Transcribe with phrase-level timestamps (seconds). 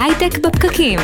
[0.00, 0.98] הייטק בפקקים.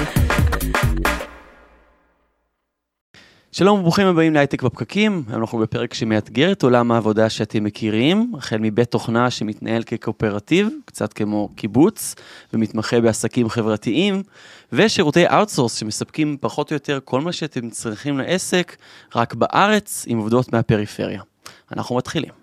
[3.53, 8.57] שלום וברוכים הבאים להייטק בפקקים, היום אנחנו בפרק שמאתגר את עולם העבודה שאתם מכירים, החל
[8.61, 12.15] מבית תוכנה שמתנהל כקואופרטיב, קצת כמו קיבוץ,
[12.53, 14.23] ומתמחה בעסקים חברתיים,
[14.73, 18.77] ושירותי outsource שמספקים פחות או יותר כל מה שאתם צריכים לעסק,
[19.17, 21.23] רק בארץ, עם עובדות מהפריפריה.
[21.73, 22.42] אנחנו מתחילים.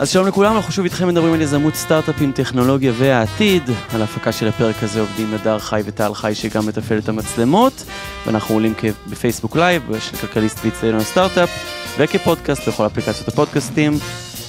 [0.00, 3.62] אז שלום לכולם, אנחנו שוב איתכם מדברים על יזמות סטארט-אפים, טכנולוגיה והעתיד.
[3.94, 7.84] על ההפקה של הפרק הזה עובדים נדר חי וטל חי שגם מתפעל את המצלמות.
[8.26, 8.74] ואנחנו עולים
[9.10, 11.50] בפייסבוק live, של כלכליסט ואצטדיון הסטארט-אפ,
[11.98, 13.92] וכפודקאסט בכל אפליקציות הפודקאסטים,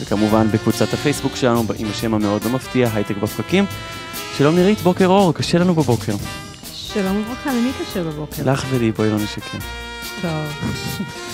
[0.02, 3.66] וכמובן בקבוצת הפייסבוק שלנו עם השם המאוד לא מפתיע, הייטק בפקקים.
[4.38, 6.14] שלום נירית, בוקר אור, קשה לנו בבוקר.
[6.74, 8.52] שלום וברכה, למי קשה בבוקר?
[8.52, 9.58] לך ולי, בואי לא נשקר.
[10.22, 10.32] טוב.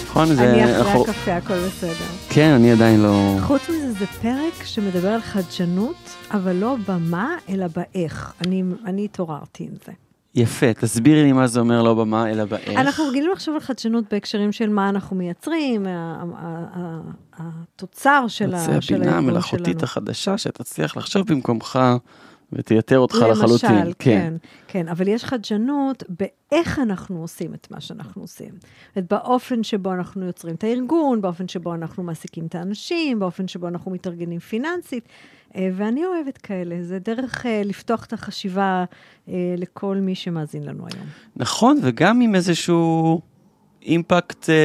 [0.04, 0.50] נכון, זה...
[0.52, 2.06] אני אחרי הקפה, הכל בסדר.
[2.30, 3.36] כן, אני עדיין לא...
[3.42, 5.96] חוץ מזה, זה פרק שמדבר על חדשנות,
[6.32, 8.34] אבל לא במה, אלא באיך.
[8.46, 9.92] אני אני התעוררתי עם זה.
[10.36, 12.70] יפה, תסבירי לי מה זה אומר לא במה, אלא באיך.
[12.80, 15.86] אנחנו רגילים לחשוב על חדשנות בהקשרים של מה אנחנו מייצרים,
[17.38, 19.84] התוצר של ה- זה של הבינה הארגון המלאכותית שלנו.
[19.84, 21.80] החדשה שתצליח לחשוב במקומך
[22.54, 23.94] ותייתר אותך למשל, לחלוטין.
[24.00, 24.34] כן,
[24.68, 28.50] כן, אבל יש חדשנות באיך אנחנו עושים את מה שאנחנו עושים.
[28.96, 33.68] אומרת, באופן שבו אנחנו יוצרים את הארגון, באופן שבו אנחנו מעסיקים את האנשים, באופן שבו
[33.68, 35.04] אנחנו מתארגנים פיננסית,
[35.56, 38.86] אה, ואני אוהבת כאלה, זה דרך אה, לפתוח את החשיבה
[39.30, 41.06] אה, לכל מי שמאזין לנו היום.
[41.36, 43.22] נכון, וגם עם איזשהו
[43.84, 44.56] אימפקט, אה,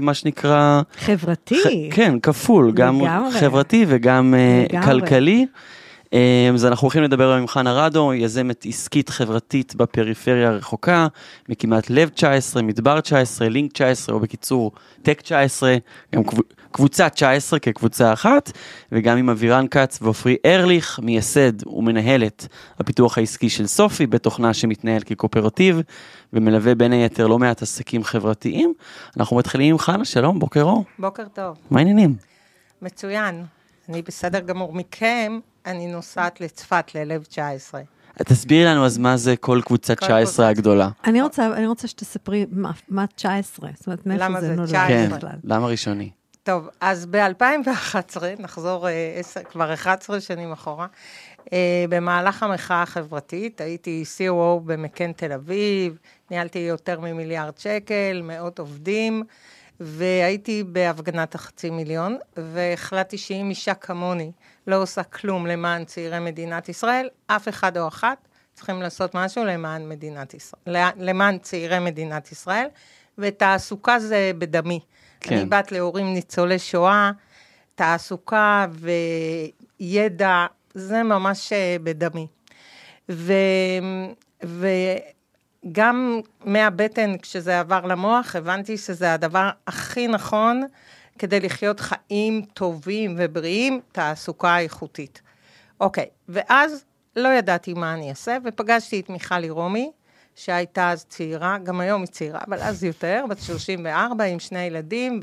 [0.00, 0.82] מה שנקרא...
[0.96, 1.62] חברתי.
[1.64, 3.30] ח- כן, כפול, גם לגמרי.
[3.40, 4.82] חברתי וגם אה.
[4.82, 5.46] כלכלי.
[6.12, 11.06] אה, אז אנחנו הולכים לדבר היום עם חנה רדו, יזמת עסקית חברתית בפריפריה הרחוקה,
[11.48, 15.76] מקימת לב 19, מדבר 19, לינק 19, או בקיצור, טק 19,
[16.14, 16.40] גם קב-
[16.72, 18.52] קבוצה 19 כקבוצה אחת,
[18.92, 22.48] וגם עם אבירן כץ ועופרי ארליך, מייסד ומנהלת
[22.78, 25.80] הפיתוח העסקי של סופי, בתוכנה שמתנהל כקואופרטיב,
[26.32, 28.74] ומלווה בין היתר לא מעט עסקים חברתיים.
[29.16, 30.84] אנחנו מתחילים עם חנה, שלום, בוקר אור.
[30.98, 32.14] בוקר טוב, מה העניינים?
[32.82, 33.44] מצוין.
[33.88, 37.80] אני בסדר גמור מכם, אני נוסעת לצפת ללב 19.
[38.18, 40.88] תסבירי לנו אז מה זה כל קבוצת כל 19 קבוצת- הגדולה.
[41.04, 44.68] אני רוצה, אני רוצה שתספרי מה, מה 19, זאת אומרת, מאיפה למה זה זה נולד
[44.68, 44.88] 19?
[44.88, 45.36] כן, בכלל.
[45.44, 46.10] למה ראשוני?
[46.42, 47.96] טוב, אז ב-2011,
[48.38, 50.86] נחזור אה, עשר- כבר 11 שנים אחורה,
[51.52, 54.30] אה, במהלך המחאה החברתית, הייתי COO
[54.64, 55.96] במקן תל אביב,
[56.30, 59.22] ניהלתי יותר ממיליארד שקל, מאות עובדים,
[59.84, 64.32] והייתי בהפגנת החצי מיליון, והחלטתי שאם אישה כמוני
[64.66, 69.88] לא עושה כלום למען צעירי מדינת ישראל, אף אחד או אחת צריכים לעשות משהו למען
[69.88, 72.66] מדינת ישראל, למען צעירי מדינת ישראל,
[73.18, 74.80] ותעסוקה זה בדמי.
[75.20, 75.36] כן.
[75.36, 77.10] אני בת להורים ניצולי שואה,
[77.74, 78.66] תעסוקה
[79.80, 82.26] וידע, זה ממש אה, בדמי.
[83.08, 83.32] ו,
[85.64, 90.62] וגם מהבטן, כשזה עבר למוח, הבנתי שזה הדבר הכי נכון
[91.18, 95.22] כדי לחיות חיים טובים ובריאים, תעסוקה איכותית.
[95.80, 96.84] אוקיי, ואז
[97.16, 99.90] לא ידעתי מה אני אעשה, ופגשתי את מיכלי רומי,
[100.34, 105.20] שהייתה אז צעירה, גם היום היא צעירה, אבל אז יותר, בת 34, עם שני ילדים,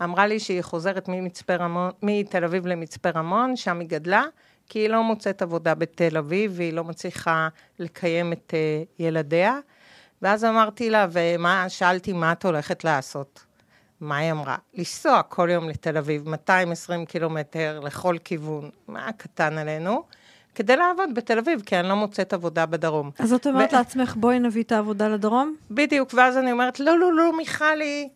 [0.00, 4.22] ואמרה לי שהיא חוזרת ממצפה רמון, מתל אביב למצפה רמון, שם היא גדלה,
[4.68, 7.48] כי היא לא מוצאת עבודה בתל אביב, והיא לא מצליחה
[7.78, 9.58] לקיים את uh, ילדיה.
[10.22, 13.44] ואז אמרתי לה, ומה, שאלתי, מה את הולכת לעשות?
[14.00, 14.56] מה היא אמרה?
[14.74, 20.02] לנסוע כל יום לתל אביב, 220 קילומטר לכל כיוון, מה קטן עלינו?
[20.54, 23.10] כדי לעבוד בתל אביב, כי אני לא מוצאת עבודה בדרום.
[23.18, 25.56] אז את אומרת ו- לעצמך, בואי נביא את העבודה לדרום?
[25.70, 28.08] בדיוק, ואז אני אומרת, לא, לא, לא, מיכלי.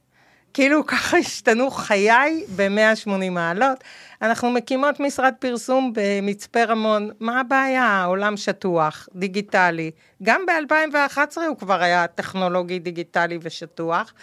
[0.54, 3.84] כאילו ככה השתנו חיי ב-180 מעלות.
[4.22, 7.84] אנחנו מקימות משרד פרסום במצפה רמון, מה הבעיה?
[7.84, 9.90] העולם שטוח, דיגיטלי.
[10.22, 14.14] גם ב-2011 הוא כבר היה טכנולוגי, דיגיטלי ושטוח.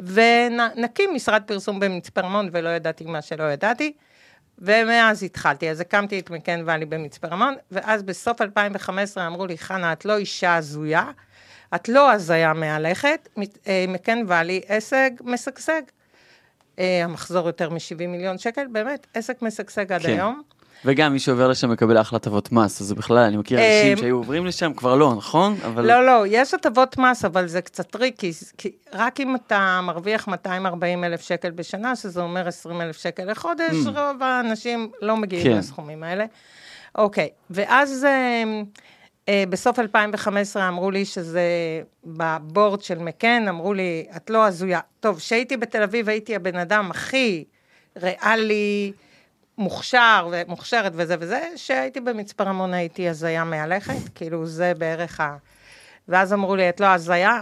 [0.00, 3.92] ונקים משרד פרסום במצפה רמון, ולא ידעתי מה שלא ידעתי.
[4.58, 9.92] ומאז התחלתי, אז הקמתי את מקן ואלי במצפה רמון, ואז בסוף 2015 אמרו לי, חנה,
[9.92, 11.04] את לא אישה הזויה,
[11.74, 13.28] את לא הזיה מהלכת,
[13.66, 15.82] אה, מקן ואלי עסק משגשג.
[16.82, 20.08] אה, המחזור יותר מ-70 מיליון שקל, באמת, עסק משגשג עד כן.
[20.08, 20.42] היום.
[20.84, 24.16] וגם מי שעובר לשם מקבל אחלה הטבות מס, אז בכלל, אני מכיר אה, אנשים שהיו
[24.16, 25.56] עוברים לשם, כבר לא, נכון?
[25.66, 25.86] אבל...
[25.86, 31.04] לא, לא, יש הטבות מס, אבל זה קצת טריקי, כי רק אם אתה מרוויח 240
[31.04, 33.88] אלף שקל בשנה, שזה אומר 20 אלף שקל לחודש, Mm.
[33.88, 35.58] רוב האנשים לא מגיעים כן.
[35.58, 36.24] לסכומים האלה.
[36.94, 38.42] אוקיי, ואז אה, אה,
[39.30, 41.42] בסוף 2015 אמרו לי שזה
[42.04, 44.80] ב board של מקן, אמרו לי, את לא הזויה.
[45.00, 47.44] טוב, כשהייתי בתל אביב הייתי הבן אדם הכי
[47.96, 48.92] ריאלי,
[49.58, 55.36] מוכשר ומוכשרת וזה וזה, כשהייתי במצפה רמון הייתי הזיה מהלכת, כאילו זה בערך ה...
[56.08, 57.40] ואז אמרו לי, את לא הזיה,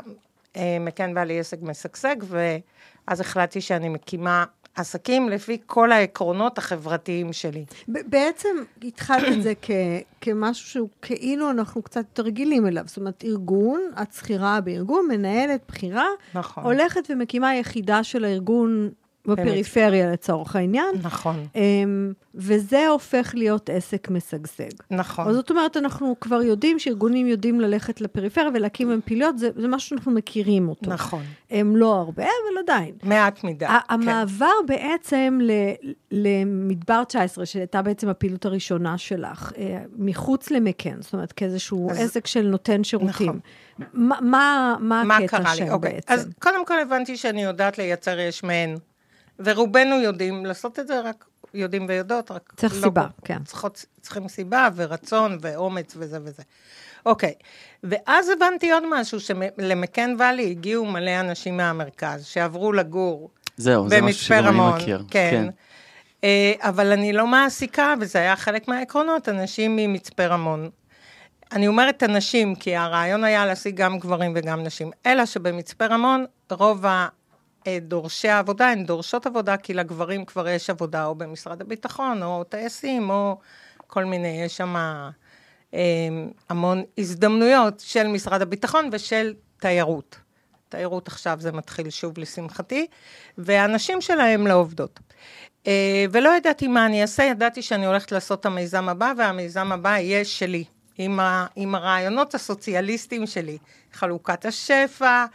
[0.56, 4.44] אה, מקן בא לי עסק משגשג, ואז החלטתי שאני מקימה
[4.80, 7.64] עסקים לפי כל העקרונות החברתיים שלי.
[7.88, 8.48] בעצם
[8.82, 9.70] התחלת את זה כ-
[10.20, 12.84] כמשהו שהוא כאילו אנחנו קצת יותר רגילים אליו.
[12.86, 16.64] זאת אומרת, ארגון, את שכירה בארגון, מנהלת, בכירה, נכון.
[16.64, 18.90] הולכת ומקימה יחידה של הארגון
[19.36, 20.94] בפריפריה לצורך העניין.
[21.02, 24.68] נכון, אמ, וזה הופך להיות עסק משגשג.
[24.90, 25.28] נכון.
[25.28, 29.68] אז זאת אומרת, אנחנו כבר יודעים שארגונים יודעים ללכת לפריפריה ולהקים בהם פעילויות, זה, זה
[29.68, 30.90] משהו שאנחנו מכירים אותו.
[30.90, 31.22] נכון.
[31.50, 32.94] הם לא הרבה, אבל עדיין.
[33.02, 33.66] מעט מדי.
[33.66, 33.74] כן.
[33.88, 35.50] המעבר בעצם ל-
[36.10, 42.26] למדבר 19, שהייתה בעצם הפעילות הראשונה שלך, אה, מחוץ למקן, זאת אומרת, כאיזשהו אז- עסק
[42.26, 43.08] של נותן שירותים.
[43.28, 43.40] נכון.
[43.94, 45.54] מה, מה, מה מה הקטע?
[45.54, 45.92] שם אוקיי.
[45.92, 46.12] בעצם?
[46.14, 48.76] אז קודם כל הבנתי שאני יודעת לייצר יש מאין,
[49.44, 53.44] ורובנו יודעים לעשות את זה, רק יודעים ויודעות, רק צריך לא סיבה, כל- כן.
[53.44, 56.42] צריכות, צריכים סיבה ורצון ואומץ וזה וזה.
[57.06, 57.34] אוקיי,
[57.84, 64.06] ואז הבנתי עוד משהו, שלמקן ואלי הגיעו מלא אנשים מהמרכז, שעברו לגור זהו, זה משהו
[64.06, 64.74] במצפה שגם אני רמון.
[64.80, 65.04] מכיר.
[65.10, 65.46] כן.
[66.24, 70.70] אה, אבל אני לא מעסיקה, וזה היה חלק מהעקרונות, אנשים ממצפה רמון.
[71.52, 74.90] אני אומרת אנשים, כי הרעיון היה להשיג גם גברים וגם נשים.
[75.06, 76.84] אלא שבמצפה רמון, רוב
[77.80, 83.10] דורשי העבודה הן דורשות עבודה, כי לגברים כבר יש עבודה או במשרד הביטחון, או טייסים,
[83.10, 83.38] או
[83.86, 84.76] כל מיני, יש שם
[85.74, 86.08] אה,
[86.48, 90.16] המון הזדמנויות של משרד הביטחון ושל תיירות.
[90.68, 92.86] תיירות עכשיו זה מתחיל שוב לשמחתי,
[93.38, 95.00] והנשים שלהם לא עובדות.
[95.66, 99.98] אה, ולא ידעתי מה אני אעשה, ידעתי שאני הולכת לעשות את המיזם הבא, והמיזם הבא
[99.98, 100.64] יהיה שלי,
[100.98, 103.58] עם, ה, עם הרעיונות הסוציאליסטיים שלי,
[103.92, 105.26] חלוקת השפע, אה,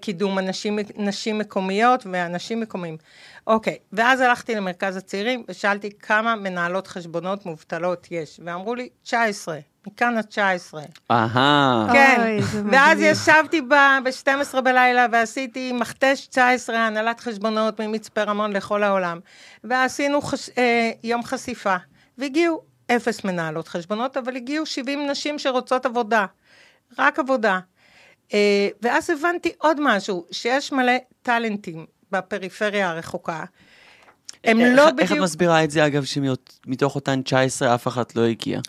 [0.00, 2.96] קידום אנשים, נשים מקומיות ואנשים מקומיים.
[3.46, 10.16] אוקיי, ואז הלכתי למרכז הצעירים ושאלתי כמה מנהלות חשבונות מובטלות יש, ואמרו לי 19, מכאן
[10.18, 10.74] ה-19.
[11.10, 11.88] אהה.
[11.92, 12.40] כן, אוי,
[12.70, 12.98] ואז.
[13.00, 19.20] ישבתי ב-12 בלילה ועשיתי מכתש 19 הנהלת חשבונות ממצפה רמון לכל העולם,
[19.64, 20.50] ועשינו חש...
[20.58, 21.76] אה, יום חשיפה,
[22.18, 22.62] והגיעו
[22.96, 26.26] אפס מנהלות חשבונות, אבל הגיעו 70 נשים שרוצות עבודה,
[26.98, 27.58] רק עבודה.
[28.34, 28.38] אה,
[28.82, 30.92] ואז הבנתי עוד משהו, שיש מלא
[31.22, 33.44] טאלנטים בפריפריה הרחוקה.
[34.44, 35.18] הם איך- לא איך את בדיוק...
[35.24, 38.60] מסבירה את זה, אגב, שמתוך אותן 19 אף אחת לא הגיעה?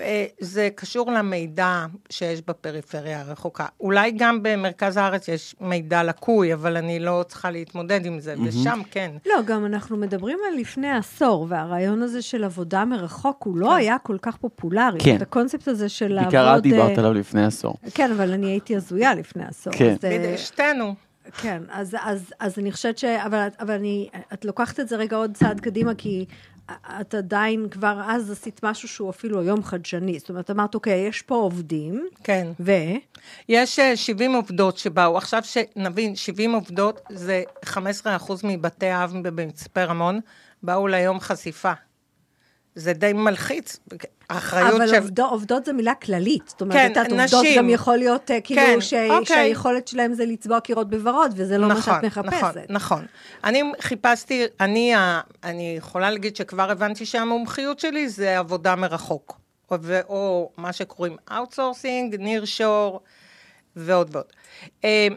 [0.00, 3.66] אה, זה קשור למידע שיש בפריפריה הרחוקה.
[3.80, 8.80] אולי גם במרכז הארץ יש מידע לקוי, אבל אני לא צריכה להתמודד עם זה, ושם
[8.90, 9.10] כן.
[9.26, 13.98] לא, גם אנחנו מדברים על לפני עשור, והרעיון הזה של עבודה מרחוק, הוא לא היה
[13.98, 15.00] כל כך פופולרי.
[15.00, 15.16] כן.
[15.16, 16.32] את הקונספט הזה של לעבוד...
[16.32, 17.74] בעיקר את דיברת אה, עליו לפני עשור.
[17.94, 19.72] כן, אבל אני הייתי הזויה לפני עשור.
[19.72, 19.96] כן.
[20.04, 20.94] אה, בדיוק, שתינו.
[21.42, 23.04] כן, אז, אז, אז אני חושבת ש...
[23.04, 26.24] אבל, אבל אני, את לוקחת את זה רגע עוד צעד קדימה, כי
[27.00, 30.18] את עדיין כבר אז עשית משהו שהוא אפילו היום חדשני.
[30.18, 32.46] זאת אומרת, אמרת, אוקיי, יש פה עובדים, כן.
[32.60, 32.72] ו...
[33.48, 37.68] יש אה, 70 עובדות שבאו, עכשיו שנבין, 70 עובדות זה 15%
[38.44, 40.20] מבתי האב במצפה רמון,
[40.62, 41.72] באו ליום חשיפה.
[42.76, 43.76] זה די מלחיץ,
[44.30, 44.94] האחריות אבל של...
[44.94, 46.42] עובדות, עובדות זה מילה כללית.
[46.46, 47.58] זאת אומרת, כן, את יודעת, עובדות נשים.
[47.58, 48.94] גם יכול להיות אה, כאילו כן, ש...
[48.94, 49.26] אוקיי.
[49.26, 52.32] שהיכולת שלהם זה לצבוע קירות בוורוד, וזה לא מה שאת מחפשת.
[52.32, 53.06] נכון, נכון.
[53.44, 54.94] אני חיפשתי, אני,
[55.44, 59.38] אני יכולה להגיד שכבר הבנתי שהמומחיות שלי זה עבודה מרחוק,
[59.70, 63.00] או, ו- או מה שקוראים outsourcing, ניר שור
[63.76, 64.26] ועוד ועוד.
[64.84, 65.08] אה,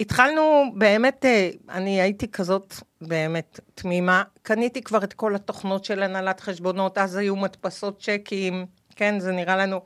[0.00, 6.40] והתחלנו באמת, אה, אני הייתי כזאת באמת תמימה, קניתי כבר את כל התוכנות של הנהלת
[6.40, 9.80] חשבונות, אז היו מדפסות צ'קים, כן, זה נראה לנו.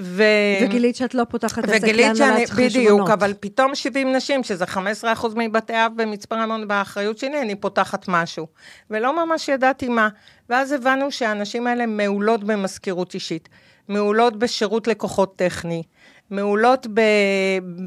[0.00, 0.22] ו...
[0.62, 2.72] וגילית שאת לא פותחת עסק וגילית שאני, להנהלת חשבונות.
[2.72, 4.78] בדיוק, אבל פתאום 70 נשים, שזה 15%
[5.36, 8.46] מבתי אב במצפה רמון באחריות שלי, אני פותחת משהו.
[8.90, 10.08] ולא ממש ידעתי מה.
[10.48, 13.48] ואז הבנו שהנשים האלה מעולות במזכירות אישית,
[13.88, 15.82] מעולות בשירות לקוחות טכני,
[16.34, 17.00] מעולות ב,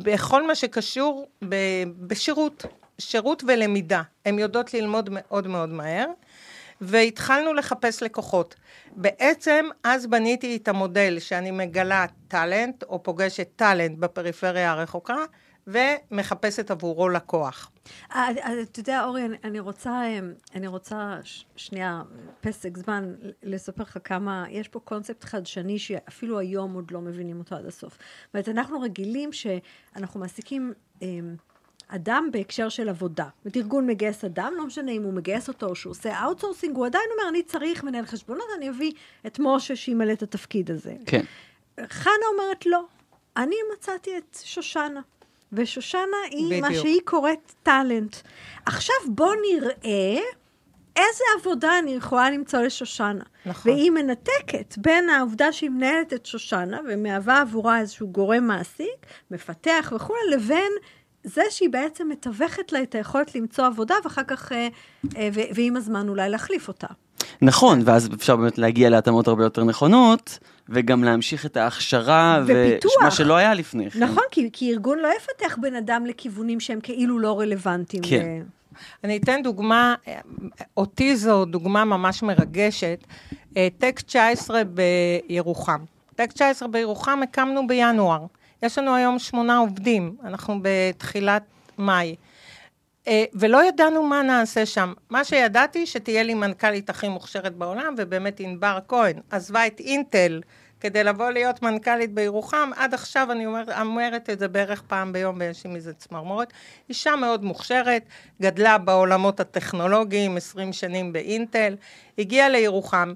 [0.03, 1.55] בכל מה שקשור ב,
[1.99, 2.65] בשירות,
[2.99, 4.01] שירות ולמידה.
[4.25, 6.05] הן יודעות ללמוד מאוד מאוד מהר.
[6.81, 8.55] והתחלנו לחפש לקוחות.
[8.95, 15.17] בעצם אז בניתי את המודל שאני מגלה טאלנט, או פוגשת טאלנט בפריפריה הרחוקה,
[15.67, 17.71] ומחפשת עבורו לקוח.
[18.15, 20.19] אה, אה, אתה יודע, אורי, אני- אני רוצה, אה,
[20.55, 22.01] אני רוצה ש- שנייה,
[22.41, 27.55] פסק זמן, לספר לך כמה, יש פה קונספט חדשני שאפילו היום עוד לא מבינים אותו
[27.55, 27.93] עד הסוף.
[27.93, 27.99] זאת
[28.33, 30.73] אומרת, אנחנו רגילים שאנחנו מעסיקים...
[31.01, 31.07] אה,
[31.89, 33.23] אדם בהקשר של עבודה.
[33.23, 36.75] זאת אומרת, ארגון מגייס אדם, לא משנה אם הוא מגייס אותו או שהוא עושה outsourcing,
[36.75, 38.91] הוא עדיין אומר, אני צריך מנהל חשבונות, אני אביא
[39.27, 40.95] את משה שימלא את התפקיד הזה.
[41.05, 41.23] כן.
[41.87, 42.83] חנה אומרת, לא,
[43.37, 45.01] אני מצאתי את שושנה.
[45.53, 46.65] ושושנה היא בדיוק.
[46.65, 48.15] מה שהיא קוראת talent.
[48.65, 50.21] עכשיו בוא נראה
[50.95, 53.23] איזה עבודה אני יכולה למצוא לשושנה.
[53.45, 53.71] נכון.
[53.71, 60.19] והיא מנתקת בין העובדה שהיא מנהלת את שושנה ומהווה עבורה איזשהו גורם מעסיק, מפתח וכולי,
[60.31, 60.71] לבין
[61.23, 64.67] זה שהיא בעצם מתווכת לה את היכולת למצוא עבודה, ואחר כך, אה,
[65.17, 66.87] אה, ועם הזמן אולי להחליף אותה.
[67.41, 70.39] נכון, ואז אפשר באמת להגיע להתאמות הרבה יותר נכונות,
[70.69, 72.93] וגם להמשיך את ההכשרה, ופיתוח.
[73.01, 74.03] ומה שלא היה לפני כן.
[74.03, 78.03] נכון, כי, כי ארגון לא יפתח בן אדם לכיוונים שהם כאילו לא רלוונטיים.
[78.03, 78.25] כן.
[78.41, 78.57] ל-
[79.03, 79.95] אני אתן דוגמה,
[80.77, 83.03] אותי זו דוגמה ממש מרגשת.
[83.57, 84.61] אה, טק 19
[85.27, 85.83] בירוחם.
[86.15, 88.25] טק 19 בירוחם הקמנו בינואר.
[88.63, 91.43] יש לנו היום שמונה עובדים, אנחנו בתחילת
[91.77, 92.15] מאי.
[93.07, 94.93] אה, ולא ידענו מה נעשה שם.
[95.09, 100.41] מה שידעתי, שתהיה לי מנכ"לית הכי מוכשרת בעולם, ובאמת ענבר כהן עזבה את אינטל
[100.79, 102.71] כדי לבוא להיות מנכ"לית בירוחם.
[102.75, 106.53] עד עכשיו אני אומר, אומרת את זה בערך פעם ביום ויש לי מזה צמרמורת.
[106.89, 108.03] אישה מאוד מוכשרת,
[108.41, 111.75] גדלה בעולמות הטכנולוגיים, 20 שנים באינטל,
[112.17, 113.13] הגיעה לירוחם.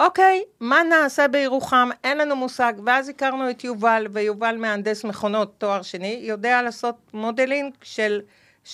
[0.00, 1.88] אוקיי, מה נעשה בירוחם?
[2.04, 2.72] אין לנו מושג.
[2.86, 8.20] ואז הכרנו את יובל, ויובל מהנדס מכונות, תואר שני, יודע לעשות modeling של,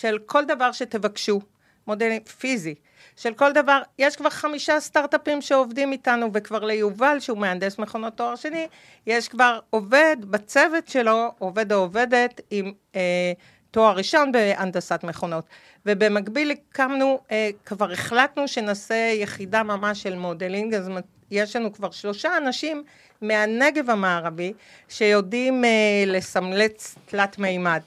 [0.00, 1.40] של כל דבר שתבקשו,
[1.86, 2.74] modeling פיזי.
[3.16, 8.36] של כל דבר, יש כבר חמישה סטארט-אפים שעובדים איתנו, וכבר ליובל, שהוא מהנדס מכונות תואר
[8.36, 8.66] שני,
[9.06, 13.32] יש כבר עובד בצוות שלו, עובד או עובדת עם אה,
[13.70, 15.44] תואר ראשון בהנדסת מכונות.
[15.86, 20.90] ובמקביל הקמנו, אה, כבר החלטנו שנעשה יחידה ממש של modeling, אז
[21.30, 22.84] יש לנו כבר שלושה אנשים
[23.22, 24.52] מהנגב המערבי
[24.88, 27.80] שיודעים אה, לסמלץ תלת מימד.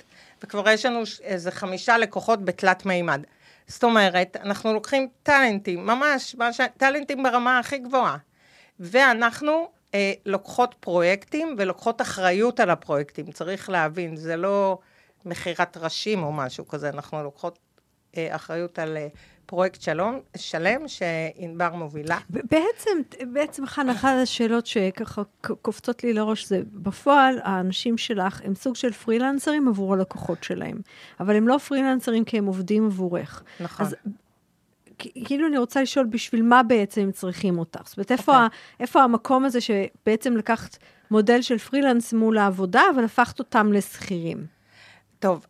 [0.43, 3.21] וכבר יש לנו איזה חמישה לקוחות בתלת מימד.
[3.67, 8.17] זאת אומרת, אנחנו לוקחים talentים, ממש, ממש talentים ברמה הכי גבוהה,
[8.79, 13.31] ואנחנו אה, לוקחות פרויקטים ולוקחות אחריות על הפרויקטים.
[13.31, 14.79] צריך להבין, זה לא
[15.25, 17.59] מכירת ראשים או משהו כזה, אנחנו לוקחות
[18.17, 19.07] אה, אחריות על אה,
[19.49, 22.17] פרויקט שלום, שלם שענבר מובילה.
[22.29, 22.97] בעצם,
[23.33, 25.21] בעצם חנה, אחת השאלות שככה
[25.61, 30.81] קופצות לי לראש זה, בפועל האנשים שלך הם סוג של פרילנסרים עבור הלקוחות שלהם,
[31.19, 33.43] אבל הם לא פרילנסרים כי הם עובדים עבורך.
[33.59, 33.85] נכון.
[33.85, 33.95] אז
[34.97, 37.81] כאילו אני רוצה לשאול, בשביל מה בעצם הם צריכים אותך?
[37.85, 38.47] זאת אומרת, איפה, אוקיי.
[38.47, 38.79] okay.
[38.79, 40.77] איפה המקום הזה שבעצם לקחת
[41.11, 44.45] מודל של פרילנס מול העבודה, אבל הפכת אותם לשכירים?
[45.19, 45.45] טוב,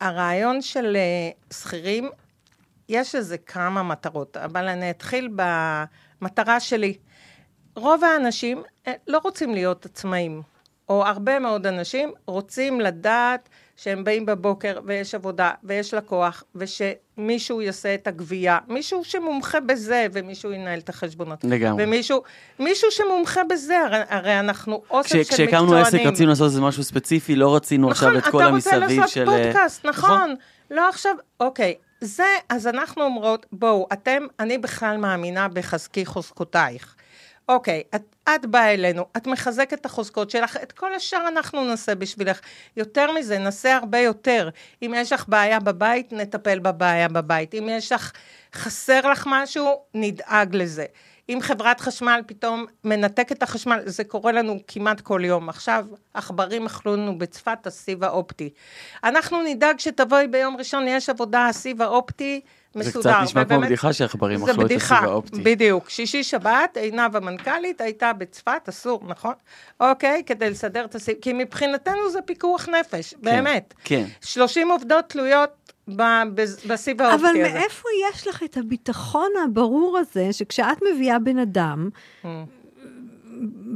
[0.00, 2.10] הרעיון של uh, שכירים,
[2.90, 6.96] יש לזה כמה מטרות, אבל אני אתחיל במטרה שלי.
[7.76, 10.42] רוב האנשים אה, לא רוצים להיות עצמאים,
[10.88, 17.94] או הרבה מאוד אנשים רוצים לדעת שהם באים בבוקר ויש עבודה ויש לקוח, ושמישהו יעשה
[17.94, 21.44] את הגבייה, מישהו שמומחה בזה, ומישהו ינהל את החשבונות.
[21.44, 21.84] לגמרי.
[21.84, 22.22] ומישהו
[22.58, 25.48] מישהו שמומחה בזה, הרי, הרי אנחנו אוסף של מקצוענים.
[25.50, 28.78] כשהקמנו עסק רצינו לעשות איזה משהו ספציפי, לא רצינו נכון, עכשיו את כל המסביב של...
[28.84, 30.10] נכון, אתה רוצה לעשות פודקאסט, נכון.
[30.10, 30.34] נכון.
[30.70, 31.74] לא עכשיו, אוקיי.
[32.00, 36.94] זה, אז אנחנו אומרות, בואו, אתם, אני בכלל מאמינה בחזקי חוזקותייך.
[37.48, 38.02] אוקיי, את,
[38.34, 42.40] את באה אלינו, את מחזקת את החוזקות שלך, את כל השאר אנחנו נעשה בשבילך.
[42.76, 44.48] יותר מזה, נעשה הרבה יותר.
[44.82, 47.54] אם יש לך בעיה בבית, נטפל בבעיה בבית.
[47.54, 48.12] אם יש לך,
[48.54, 50.84] חסר לך משהו, נדאג לזה.
[51.30, 55.48] אם חברת חשמל פתאום מנתק את החשמל, זה קורה לנו כמעט כל יום.
[55.48, 58.50] עכשיו, עכברים אכלו לנו בצפת הסיב האופטי.
[59.04, 62.40] אנחנו נדאג שתבואי ביום ראשון, יש עבודה, הסיב האופטי
[62.74, 63.02] מסודר.
[63.02, 65.40] זה קצת נשמע כמו בדיחה שעכברים אכלו את הסיב האופטי.
[65.40, 65.90] בדיוק.
[65.90, 69.34] שישי שבת, עינב המנכ"לית הייתה בצפת, אסור, נכון?
[69.80, 73.74] אוקיי, כדי לסדר את הסיב, כי מבחינתנו זה פיקוח נפש, כן, באמת.
[73.84, 74.04] כן.
[74.20, 75.50] 30 עובדות תלויות
[76.66, 77.30] בסיב האופטי הזה.
[77.30, 81.88] אבל מאיפה יש לך את הביטחון הברור הזה, שכשאת מביאה בן אדם,
[82.22, 82.26] Mm.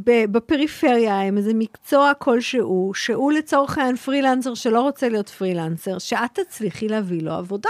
[0.06, 6.88] בפריפריה עם איזה מקצוע כלשהו, שהוא לצורך העניין פרילנסר שלא רוצה להיות פרילנסר, שאת תצליחי
[6.88, 7.68] להביא לו עבודה.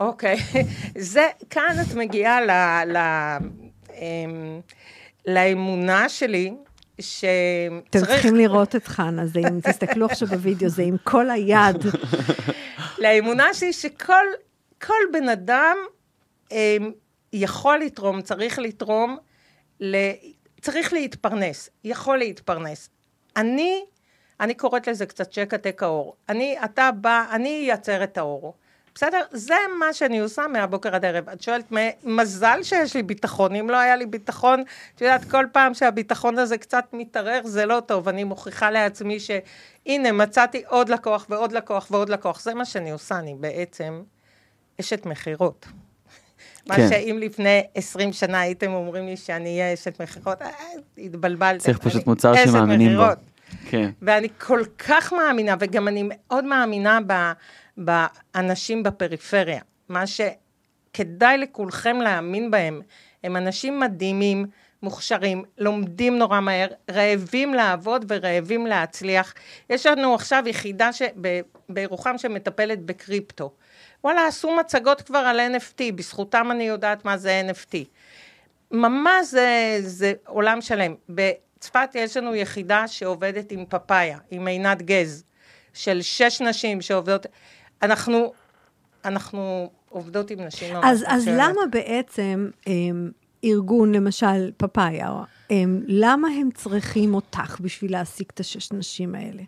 [0.00, 0.36] אוקיי,
[0.98, 2.50] זה, כאן את מגיעה ל,
[2.92, 2.98] ל,
[3.94, 4.60] אמ,
[5.26, 6.54] לאמונה שלי,
[7.00, 7.28] שצריך...
[7.90, 11.76] אתם צריכים לראות את חנה, זה אם תסתכלו עכשיו בווידאו, זה עם כל היד.
[12.98, 14.24] לאמונה שלי שכל
[14.82, 15.76] כל בן אדם
[16.52, 16.92] אמ,
[17.32, 19.18] יכול לתרום, צריך לתרום,
[19.80, 19.96] ל...
[20.60, 22.90] צריך להתפרנס, יכול להתפרנס.
[23.36, 23.84] אני,
[24.40, 26.16] אני קוראת לזה קצת שקע תק האור.
[26.28, 28.54] אני, אתה בא, אני אייצר את האור.
[28.94, 29.20] בסדר?
[29.30, 31.28] זה מה שאני עושה מהבוקר עד הערב.
[31.28, 31.72] את שואלת,
[32.04, 36.58] מזל שיש לי ביטחון, אם לא היה לי ביטחון, את יודעת, כל פעם שהביטחון הזה
[36.58, 38.08] קצת מתערער, זה לא טוב.
[38.08, 42.40] אני מוכיחה לעצמי שהנה, מצאתי עוד לקוח ועוד לקוח ועוד לקוח.
[42.40, 44.02] זה מה שאני עושה, אני בעצם
[44.80, 45.66] אשת מכירות.
[46.68, 46.88] מה כן.
[46.88, 50.48] שאם לפני 20 שנה הייתם אומרים לי שאני אהיה אשת מכירות, אה,
[50.98, 51.58] התבלבלתם.
[51.58, 53.04] צריך פשוט מוצר שמאמינים בו.
[53.70, 53.90] כן.
[54.02, 57.12] ואני כל כך מאמינה, וגם אני מאוד מאמינה ב,
[57.76, 59.60] באנשים בפריפריה.
[59.88, 62.80] מה שכדאי לכולכם להאמין בהם.
[63.24, 64.46] הם אנשים מדהימים,
[64.82, 69.34] מוכשרים, לומדים נורא מהר, רעבים לעבוד ורעבים להצליח.
[69.70, 71.02] יש לנו עכשיו יחידה ש...
[71.20, 71.40] ב...
[71.68, 73.52] בירוחם שמטפלת בקריפטו.
[74.04, 77.76] וואלה, עשו מצגות כבר על NFT, בזכותם אני יודעת מה זה NFT.
[78.70, 80.94] ממש זה, זה עולם שלם.
[81.08, 85.24] בצפת יש לנו יחידה שעובדת עם פפאיה, עם עינת גז,
[85.74, 87.26] של שש נשים שעובדות,
[87.84, 88.32] אנחנו,
[89.04, 91.28] אנחנו עובדות עם נשים ממש אז, אז.
[91.28, 93.10] למה בעצם הם,
[93.44, 95.12] ארגון, למשל, פפאיה,
[95.50, 99.42] הם, למה הם צריכים אותך בשביל להעסיק את השש נשים האלה?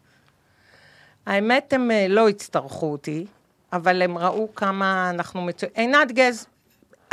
[1.26, 3.26] האמת, הם אה, לא הצטרכו אותי,
[3.72, 5.76] אבל הם ראו כמה אנחנו מצוינים.
[5.76, 6.46] עינת גז,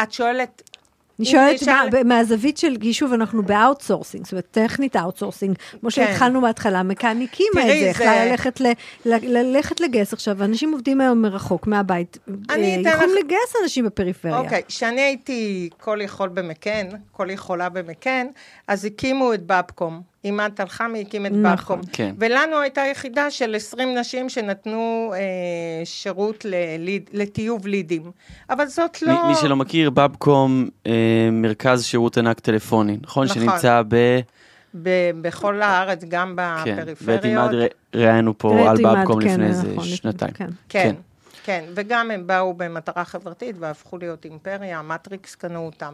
[0.03, 0.72] את שואלת...
[1.19, 5.55] אני שואלת נשאל- מה, מהזווית של, שוב, אנחנו ב outsourcing, זאת אומרת, טכנית ה outsourcing,
[5.81, 7.79] כמו שהתחלנו בהתחלה, מקני הקימה את כן.
[7.79, 8.71] זה, יכלה ללכת ל-
[9.05, 12.17] ל- ללכת לגייס עכשיו, אנשים עובדים היום מרחוק, מהבית,
[12.49, 14.37] אני אה, יכולים לך- לגייס אנשים בפריפריה.
[14.37, 18.27] אוקיי, כשאני הייתי כל יכול במקן, כל יכולה במקן,
[18.67, 20.12] אז הקימו את בבקום.
[20.25, 21.77] אימאן תלחמי הקים את נכון.
[21.77, 21.91] בבקום.
[21.93, 22.15] כן.
[22.19, 25.19] ולנו הייתה יחידה של 20 נשים שנתנו אה,
[25.85, 28.11] שירות לליד, לטיוב לידים.
[28.49, 29.27] אבל זאת מי, לא...
[29.27, 30.91] מי שלא מכיר, בבקום, אה,
[31.31, 33.25] מרכז שירות ענק טלפוני, נכון?
[33.25, 33.41] נכון.
[33.41, 34.19] שנמצא ב...
[34.83, 36.95] ב- בכל הארץ, גם כן, בפריפריות.
[37.01, 40.31] ואת עימאד ר- ראיינו פה על בבקום כן, לפני איזה נכון, שנתיים.
[40.33, 40.49] כן.
[40.69, 40.95] כן,
[41.43, 45.93] כן, וגם הם באו במטרה חברתית והפכו להיות אימפריה, מטריקס קנו אותם.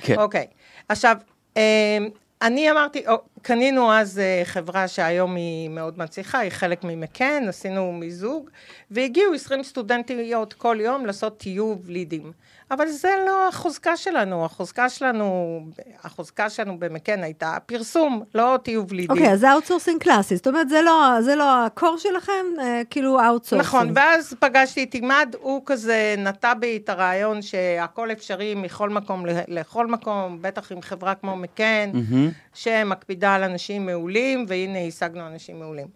[0.00, 0.14] כן.
[0.18, 0.46] אוקיי,
[0.88, 1.16] עכשיו,
[1.56, 1.98] אה,
[2.42, 7.92] אני אמרתי, או, קנינו אז אה, חברה שהיום היא מאוד מצליחה, היא חלק ממקן, עשינו
[7.92, 8.50] מיזוג,
[8.90, 12.32] והגיעו 20 סטודנטיות כל יום לעשות טיוב לידים.
[12.70, 15.60] אבל זה לא החוזקה שלנו, החוזקה שלנו,
[16.04, 19.10] החוזקה שלנו במקן הייתה פרסום, לא טיוב לידים.
[19.10, 22.82] אוקיי, אז זה outsourcing קלאסי, זאת אומרת, זה לא, זה לא ה core שלכם, אה,
[22.90, 23.60] כאילו outsourcing.
[23.60, 29.26] נכון, ואז פגשתי את עימאד, הוא כזה נטע בי את הרעיון שהכל אפשרי מכל מקום
[29.48, 32.30] לכל מקום, בטח עם חברה כמו מקן, מהמם.
[32.54, 35.86] שמקפידה על אנשים מעולים, והנה השגנו אנשים מעולים.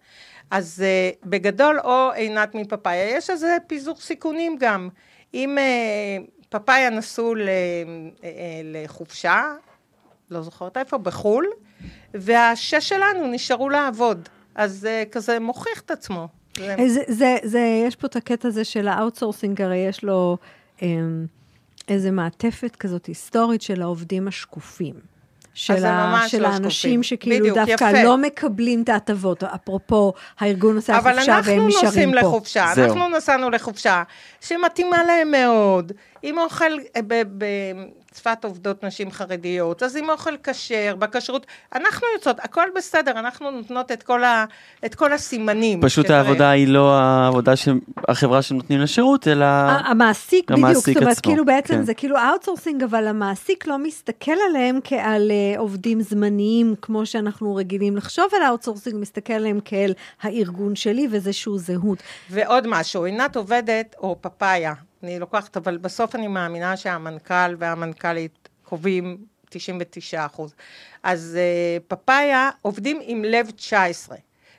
[0.51, 4.89] אז uh, בגדול, או עינת מפפאיה, יש איזה פיזור סיכונים גם.
[5.33, 8.23] אם uh, פפאיה נסעו ל, uh,
[8.63, 9.43] לחופשה,
[10.31, 11.45] לא זוכרת איפה, בחו"ל,
[12.13, 14.29] והשש שלנו נשארו לעבוד.
[14.55, 16.27] אז uh, כזה מוכיח את עצמו.
[16.57, 20.03] זה- אה, זה, זה, זה, יש פה את הקטע הזה של ה outsourcing, הרי יש
[20.03, 20.37] לו
[20.81, 21.25] אמ,
[21.87, 24.93] איזה מעטפת כזאת היסטורית של העובדים השקופים.
[25.55, 27.03] של, זה ה, של לא האנשים שקופים.
[27.03, 28.03] שכאילו בדיוק, דווקא יפה.
[28.03, 32.19] לא מקבלים את ההטבות, אפרופו הארגון נוסע אבל לחופשה והם אנחנו נשארים נוסעים פה.
[32.19, 32.85] לחופשה, זהו.
[32.85, 34.03] אנחנו נסענו לחופשה
[34.41, 35.91] שמתאימה להם מאוד,
[36.23, 37.45] עם אוכל, אה, ב-
[38.11, 43.91] בצפת עובדות נשים חרדיות, אז עם אוכל כשר, בכשרות, אנחנו יוצאות, הכל בסדר, אנחנו נותנות
[43.91, 44.45] את כל, ה,
[44.85, 45.81] את כל הסימנים.
[45.81, 46.19] פשוט שצריך.
[46.19, 49.45] העבודה היא לא העבודה של החברה שנותנים לשירות, אלא...
[49.45, 51.83] המעסיק, בדיוק, המעסיק זאת אומרת, עצמו, כאילו בעצם כן.
[51.83, 57.97] זה כאילו outsourcing, אבל המעסיק לא מסתכל עליהם כעל אה, עובדים זמניים, כמו שאנחנו רגילים
[57.97, 62.03] לחשוב על ה outsourcing, מסתכל עליהם כאל הארגון שלי ואיזשהו זהות.
[62.29, 69.17] ועוד משהו, עינת עובדת, או פפאיה, אני לוקחת, אבל בסוף אני מאמינה שהמנכ"ל והמנכ"לית קובעים
[69.49, 70.53] 99 אחוז.
[71.03, 74.17] אז uh, פפאיה עובדים עם לב 19.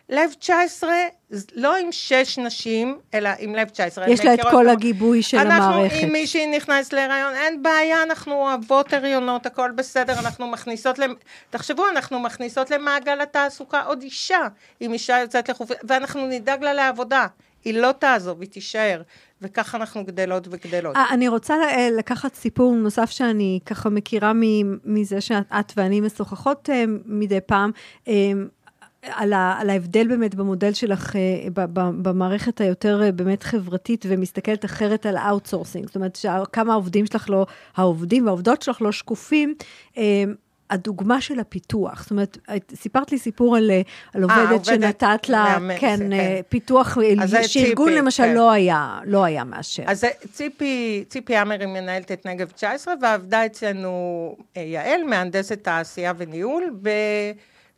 [0.08, 0.90] לב 19,
[1.30, 4.08] ז- לא עם שש נשים, אלא עם לב 19.
[4.10, 5.96] יש לה את כל כמו- הגיבוי של אנחנו, המערכת.
[6.04, 11.14] אם מישהי נכנסת להיריון, אין בעיה, אנחנו אוהבות הריונות, הכל בסדר, אנחנו מכניסות, למ...
[11.50, 14.40] תחשבו, אנחנו מכניסות למעגל התעסוקה עוד אישה,
[14.80, 17.26] אם אישה יוצאת לחופש, ואנחנו נדאג לה לעבודה.
[17.64, 19.02] היא לא תעזוב, היא תישאר,
[19.44, 20.96] וככה אנחנו גדלות וגדלות.
[20.96, 24.32] אה, אני רוצה אה, לקחת סיפור נוסף שאני ככה מכירה
[24.84, 27.70] מזה שאת את ואני משוחחות אה, מדי פעם.
[29.02, 31.16] על, ה, על ההבדל באמת במודל שלך,
[31.54, 35.86] ב- ב- במערכת היותר באמת חברתית ומסתכלת אחרת על ה outsourcing.
[35.86, 39.54] זאת אומרת, שכמה העובדים שלך לא, העובדים והעובדות שלך לא שקופים.
[40.70, 42.38] אה, הדוגמה של הפיתוח, זאת אומרת,
[42.74, 43.82] סיפרת לי סיפור על, אה,
[44.14, 46.40] על עובדת עובדת שנתת לה, מהמם, כן, אה, כן.
[46.48, 48.34] פיתוח, אה, שארגון ציפי, למשל כן.
[48.34, 49.82] לא היה, לא היה מאשר.
[49.86, 56.12] אז ציפי, ציפי עמר היא מנהלת את נגב 19, ועבדה אצלנו אה, יעל, מהנדסת תעשייה
[56.16, 56.76] וניהול,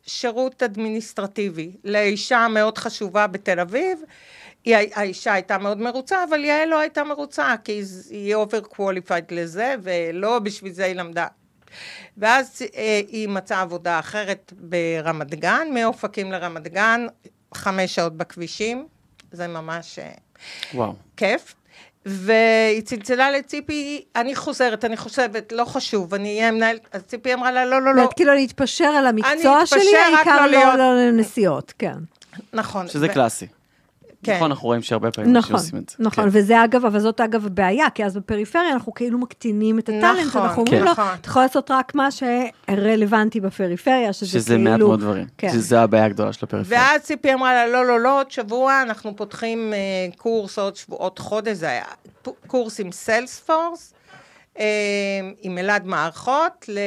[0.05, 3.99] בשירות אדמיניסטרטיבי, לאישה מאוד חשובה בתל אביב.
[4.65, 10.39] היא, האישה הייתה מאוד מרוצה, אבל יעל לא הייתה מרוצה, כי היא overqualified לזה, ולא
[10.39, 11.27] בשביל זה היא למדה.
[12.17, 17.05] ואז אה, היא מצאה עבודה אחרת ברמת גן, מאופקים לרמת גן,
[17.53, 18.87] חמש שעות בכבישים,
[19.31, 20.11] זה ממש אה,
[20.73, 20.93] וואו.
[21.17, 21.55] כיף.
[22.05, 27.51] והיא צלצלה לציפי, אני חוזרת, אני חושבת, לא חשוב, אני אהיה מנהלת, אז ציפי אמרה
[27.51, 28.01] לה, לא, לא, לא.
[28.01, 31.93] ואת כאילו להתפשר על המקצוע שלי, העיקר לא להיות- לא לנסיעות, כן.
[32.53, 32.87] נכון.
[32.87, 33.47] שזה ו- קלאסי.
[34.23, 34.35] כן.
[34.35, 35.95] נכון, אנחנו רואים שהרבה פעמים נכון, עושים את זה.
[35.99, 36.29] נכון, כן.
[36.33, 40.41] וזה אגב, אבל זאת אגב הבעיה, כי אז בפריפריה אנחנו כאילו מקטינים את הטאלנט, נכון,
[40.41, 40.85] אנחנו אומרים כן.
[40.85, 41.05] לו, נכון.
[41.21, 44.43] אתה יכול לעשות רק מה שרלוונטי בפריפריה, שזה כאילו...
[44.43, 45.25] שזה מעט מאוד דברים.
[45.37, 45.49] כן.
[45.53, 46.79] שזה הבעיה הגדולה של הפריפריה.
[46.81, 49.77] ואז ציפי אמרה לה, לא, לא, לא, עוד שבוע אנחנו פותחים אה,
[50.17, 51.83] קורס, עוד שבוע, עוד חודש, זה היה
[52.47, 53.93] קורס עם סיילספורס,
[55.41, 56.79] עם אלעד מערכות, ל,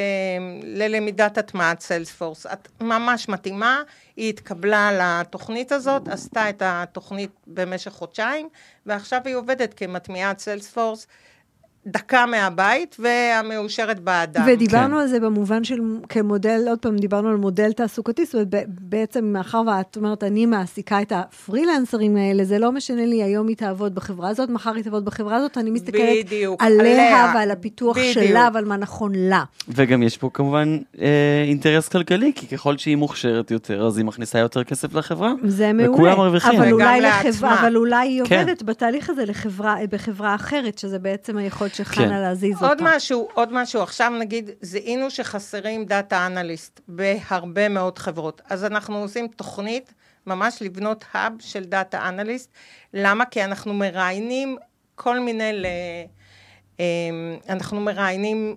[0.63, 2.45] ללמידת הטמעת סיילספורס.
[2.45, 3.81] את ממש מתאימה,
[4.15, 8.49] היא התקבלה לתוכנית הזאת, עשתה את התוכנית במשך חודשיים,
[8.85, 11.07] ועכשיו היא עובדת כמטמיעת סיילספורס.
[11.87, 14.43] דקה מהבית והמאושרת באדם.
[14.47, 15.01] ודיברנו כן.
[15.01, 19.61] על זה במובן של כמודל, עוד פעם, דיברנו על מודל תעסוקתי, זאת אומרת, בעצם מאחר
[19.67, 24.29] ואת אומרת, אני מעסיקה את הפרילנסרים האלה, זה לא משנה לי, היום היא תעבוד בחברה
[24.29, 27.31] הזאת, מחר היא תעבוד בחברה הזאת, אני מסתכלת בדיוק, עליה עליה.
[27.35, 28.13] ועל הפיתוח בדיוק.
[28.13, 29.43] שלה ועל מה נכון לה.
[29.67, 34.39] וגם יש פה כמובן אה, אינטרס כלכלי, כי ככל שהיא מוכשרת יותר, אז היא מכניסה
[34.39, 35.33] יותר כסף לחברה.
[35.43, 35.91] זה מעולה.
[35.91, 36.61] וכולם מרוויחים.
[36.61, 37.01] אבל וגם אולי.
[37.01, 38.39] לחברה, אבל אולי היא כן.
[38.39, 42.09] עובדת בתהליך הזה לחברה, בחברה אחרת, שזה בעצם היכולת של חנה כן.
[42.09, 42.67] להזיז אותה.
[42.67, 48.97] עוד משהו, עוד משהו, עכשיו נגיד, זיהינו שחסרים data analyst בהרבה מאוד חברות, אז אנחנו
[48.97, 49.93] עושים תוכנית
[50.27, 52.49] ממש לבנות hub של data analyst,
[52.93, 53.25] למה?
[53.25, 54.57] כי אנחנו מראיינים
[54.95, 55.65] כל מיני, ל...
[56.79, 56.83] אמ,
[57.49, 58.55] אנחנו מראיינים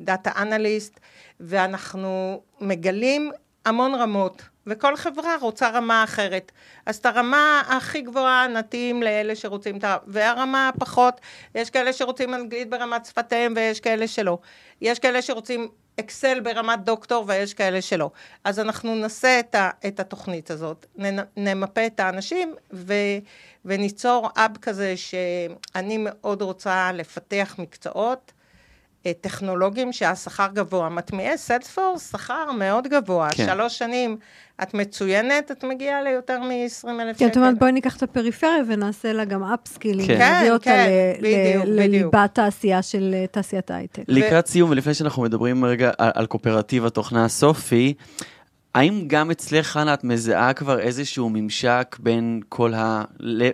[0.00, 1.00] דאטה אנליסט,
[1.40, 3.32] ואנחנו מגלים
[3.66, 6.52] המון רמות, וכל חברה רוצה רמה אחרת.
[6.86, 9.96] אז את הרמה הכי גבוהה נתאים לאלה שרוצים את ה...
[10.06, 11.20] והרמה הפחות,
[11.54, 14.38] יש כאלה שרוצים אנגלית ברמת שפתיהם ויש כאלה שלא.
[14.80, 15.68] יש כאלה שרוצים
[16.00, 18.10] אקסל ברמת דוקטור ויש כאלה שלא.
[18.44, 20.86] אז אנחנו נעשה את, ה, את התוכנית הזאת,
[21.36, 22.94] נמפה את האנשים ו,
[23.64, 28.32] וניצור hub כזה שאני מאוד רוצה לפתח מקצועות.
[29.06, 30.88] אה, טכנולוגיים שהשכר גבוה.
[30.88, 33.28] מטמיעי Salesforce, שכר מאוד גבוה.
[33.30, 33.46] כן.
[33.46, 33.52] כן.
[33.54, 34.16] שלוש שנים
[34.62, 36.48] את מצוינת, את מגיעה ליותר מ-20
[37.00, 37.26] אלף כן, שקל.
[37.26, 40.18] זאת אומרת, בואי ניקח את הפריפריה ונעשה לה גם upskilling, כן.
[40.18, 40.86] כן, אותה כן,
[41.20, 42.14] ל- בדיוק, ל- בדיוק.
[42.14, 44.02] לליבת העשייה של אה, תעשיית ההייטק.
[44.08, 47.94] לקראת סיום, ולפני שאנחנו מדברים רגע על, על קואופרטיב התוכנה הסופי,
[48.76, 53.04] האם גם אצלך, חנה, את מזהה כבר איזשהו ממשק בין כל, ה...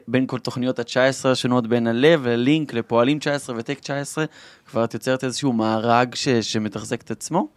[0.08, 4.24] בין כל תוכניות ה-19 השונות, בין הלב, ללינק, לפועלים 19 וטק 19?
[4.66, 6.28] כבר את יוצרת איזשהו מארג ש...
[6.28, 7.48] שמתחזק את עצמו?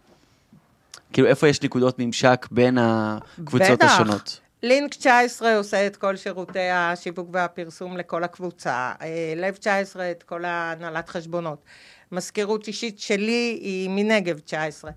[1.12, 3.92] כאילו, איפה יש נקודות ממשק בין הקבוצות בטח.
[3.92, 4.40] השונות?
[4.62, 10.44] לינק 19 עושה את כל שירותי השיווק והפרסום לכל הקבוצה, אה, לב 19 את כל
[10.44, 11.58] הנהלת חשבונות.
[12.12, 14.90] מזכירות אישית שלי היא מנגב 19.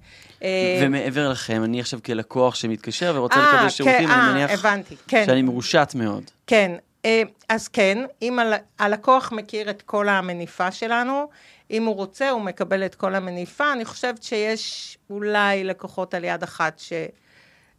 [0.43, 4.51] אה, ומעבר לכם, אני עכשיו כלקוח שמתקשר ורוצה אה, לקבל כן, שירותים, אה, אני מניח
[4.51, 5.23] הבנתי, כן.
[5.25, 6.23] שאני מרושת מאוד.
[6.47, 6.71] כן,
[7.05, 11.29] אה, אז כן, אם הל- הלקוח מכיר את כל המניפה שלנו,
[11.71, 13.73] אם הוא רוצה, הוא מקבל את כל המניפה.
[13.73, 16.93] אני חושבת שיש אולי לקוחות על יד אחת ש,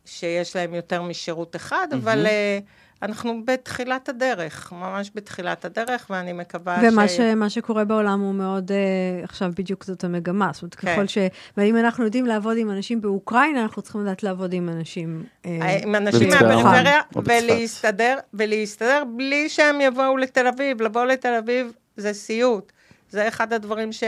[0.04, 2.58] שיש להם יותר משירות אחד, אבל אה,
[3.02, 7.16] אנחנו בתחילת הדרך, ממש בתחילת הדרך, ואני מקווה ומה ש...
[7.16, 7.20] ש...
[7.20, 10.50] מה שקורה בעולם הוא מאוד, אה, עכשיו בדיוק זאת המגמה.
[10.52, 10.92] זאת אומרת, כן.
[10.92, 11.18] ככל ש...
[11.56, 15.24] ואם אנחנו יודעים לעבוד עם אנשים באוקראינה, אנחנו צריכים לדעת לעבוד עם אנשים...
[15.46, 16.28] אה, עם אנשים.
[16.28, 17.00] מהפריפריה.
[17.24, 20.82] ולהסתדר, ולהסתדר בלי שהם יבואו לתל אביב.
[20.82, 22.72] לבוא לתל אביב זה סיוט.
[23.10, 24.04] זה אחד הדברים ש...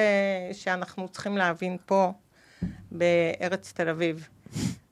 [0.52, 2.12] שאנחנו צריכים להבין פה,
[2.90, 4.28] בארץ תל אביב.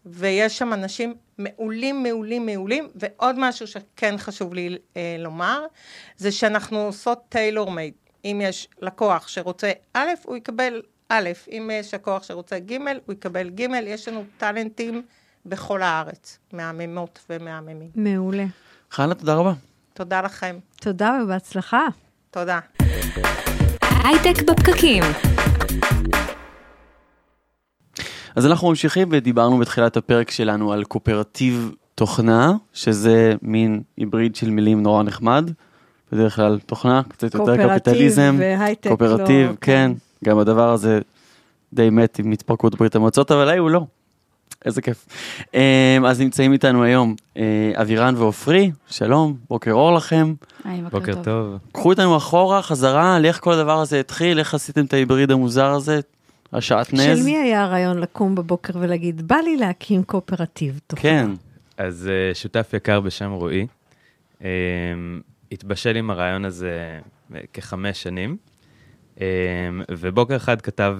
[0.06, 5.64] ויש שם אנשים מעולים, מעולים, מעולים, ועוד משהו שכן חשוב לי אה, לומר,
[6.16, 7.94] זה שאנחנו עושות טיילור מייד.
[8.24, 13.50] אם יש לקוח שרוצה א', הוא יקבל א', אם יש לקוח שרוצה ג', הוא יקבל
[13.50, 15.02] ג', יש לנו טאלנטים
[15.46, 17.90] בכל הארץ, מהממות ומהממים.
[17.94, 18.44] מעולה.
[18.90, 19.52] חנה, תודה רבה.
[19.94, 20.58] תודה לכם.
[20.80, 21.86] תודה ובהצלחה.
[22.30, 22.58] תודה.
[24.04, 25.02] הייטק בפקקים.
[28.36, 34.82] אז אנחנו ממשיכים ודיברנו בתחילת הפרק שלנו על קואופרטיב תוכנה, שזה מין היבריד של מילים
[34.82, 35.50] נורא נחמד.
[36.12, 39.92] בדרך כלל תוכנה, קצת יותר קפיטליזם, והייטק קואופרטיב, לא, כן.
[40.24, 41.00] גם הדבר הזה
[41.72, 43.84] די מת עם התפרקות ברית המועצות, אבל היי, הוא לא.
[44.64, 45.06] איזה כיף.
[45.54, 50.34] אמ, אז נמצאים איתנו היום אה, אבירן ועופרי, שלום, בוקר אור לכם.
[50.64, 51.58] היי, בוקר טוב.
[51.72, 55.70] קחו אותנו אחורה, חזרה, על איך כל הדבר הזה התחיל, איך עשיתם את ההיבריד המוזר
[55.70, 56.00] הזה,
[56.52, 57.00] השעטנז.
[57.00, 61.02] של מי היה הרעיון לקום בבוקר ולהגיד, בא לי להקים קואופרטיב תוכנה?
[61.02, 61.30] כן,
[61.76, 63.66] אז אה, שותף יקר בשם רועי,
[64.44, 64.48] אה,
[65.52, 67.00] התבשל עם הרעיון הזה
[67.34, 68.36] אה, כחמש שנים,
[69.90, 70.98] ובוקר אחד כתב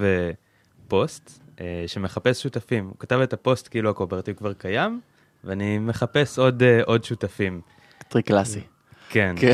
[0.89, 1.43] פוסט
[1.87, 2.87] שמחפש שותפים.
[2.87, 5.01] הוא כתב את הפוסט כאילו הקואופרטיב כבר קיים,
[5.45, 7.61] ואני מחפש עוד, עוד שותפים.
[8.09, 8.61] טריק קלאסי.
[9.09, 9.35] כן.
[9.39, 9.53] כן.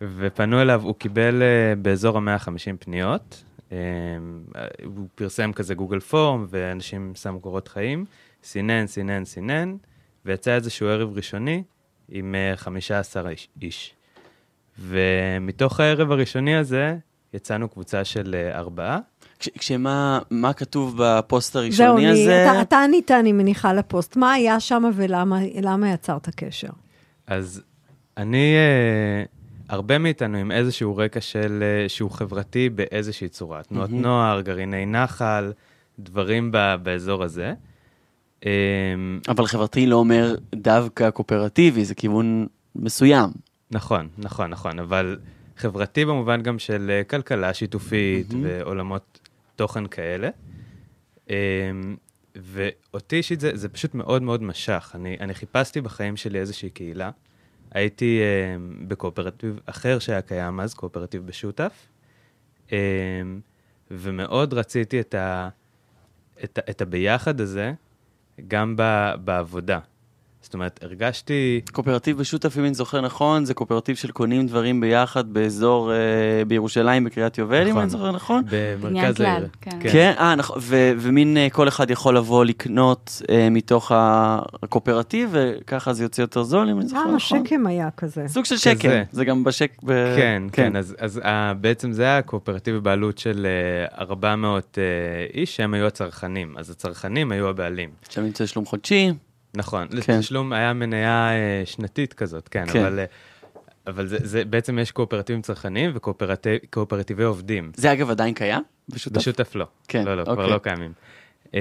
[0.00, 1.42] ופנו אליו, הוא קיבל
[1.82, 3.44] באזור ה-150 פניות.
[3.70, 3.72] אמ,
[4.84, 8.04] הוא פרסם כזה Google Form, ואנשים שמו קורות חיים,
[8.44, 9.76] סינן, סינן, סינן,
[10.24, 11.62] ויצא איזשהו ערב ראשוני
[12.08, 13.48] עם uh, 15 איש.
[13.62, 13.94] איש.
[14.78, 16.96] ומתוך הערב הראשוני הזה,
[17.34, 18.98] יצאנו קבוצה של uh, ארבעה.
[19.38, 22.50] כש- כשמה מה כתוב בפוסט זהו, הראשוני אני- הזה?
[22.50, 24.16] אתה- אתה ענית, אני מניחה, לפוסט.
[24.16, 26.68] מה היה שם ולמה למה יצרת קשר?
[27.26, 27.62] אז
[28.16, 29.35] אני, uh,
[29.68, 33.62] הרבה מאיתנו עם איזשהו רקע של, uh, שהוא חברתי באיזושהי צורה.
[33.62, 34.02] תנועות מהמם.
[34.02, 35.52] נוער, גרעיני נחל,
[35.98, 37.54] דברים ב, באזור הזה.
[38.40, 38.46] Um,
[39.28, 43.30] אבל חברתי לא אומר דווקא קואופרטיבי, זה כיוון מסוים.
[43.70, 45.18] נכון, נכון, נכון, אבל
[45.56, 48.44] חברתי במובן גם של אה, כלכלה שיתופית מהמם.
[48.46, 49.20] ועולמות
[49.56, 50.28] תוכן כאלה.
[51.26, 51.30] Um,
[52.36, 54.92] ואותי אישית זה, זה פשוט מאוד מאוד משך.
[54.94, 57.10] אני, אני חיפשתי בחיים שלי איזושהי קהילה.
[57.70, 61.86] הייתי um, בקואופרטיב אחר שהיה קיים אז, קואופרטיב בשותף,
[62.66, 62.72] um,
[63.90, 65.48] ומאוד רציתי את, ה,
[66.44, 67.72] את, את הביחד הזה
[68.48, 69.78] גם ב, בעבודה.
[70.46, 71.60] זאת אומרת, הרגשתי...
[71.72, 75.96] קואופרטיב בשותף, אם אני זוכר נכון, זה קואופרטיב של קונים דברים ביחד באזור, אה,
[76.46, 77.80] בירושלים, בקריית יובל, אם נכון.
[77.80, 78.42] אני זוכר נכון.
[78.50, 79.48] במרכז העיר.
[79.60, 79.78] כן.
[79.92, 85.92] כן, אה, נכון, ו- ומין אה, כל אחד יכול לבוא לקנות אה, מתוך הקואופרטיב, וככה
[85.92, 87.38] זה יוצא יותר זול, אם אני זוכר אה, נכון.
[87.42, 88.24] השקם היה כזה.
[88.28, 88.62] סוג של כזה.
[88.62, 89.72] שקל, זה גם בשק...
[89.84, 91.28] ב- כן, כן, אז, אז uh,
[91.60, 93.46] בעצם זה היה קואופרטיב בבעלות של
[93.92, 96.54] uh, 400 uh, איש, שהם היו הצרכנים.
[96.58, 97.90] אז הצרכנים היו הבעלים.
[98.02, 99.12] עכשיו נמצא תשלום חודשי.
[99.56, 100.16] נכון, כן.
[100.16, 102.80] לתשלום היה מניה uh, שנתית כזאת, כן, כן.
[102.80, 107.72] אבל, uh, אבל זה, זה, בעצם יש קואופרטיבים צרכניים וקואופרטיבי עובדים.
[107.76, 108.62] זה אגב עדיין קיים?
[108.88, 109.16] בשותף?
[109.16, 109.66] בשותף לא.
[109.88, 110.34] כן, לא, לא, אוקיי.
[110.34, 110.92] כבר לא קיימים.
[111.44, 111.52] Um,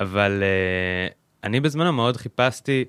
[0.00, 2.84] אבל uh, אני בזמנו מאוד חיפשתי,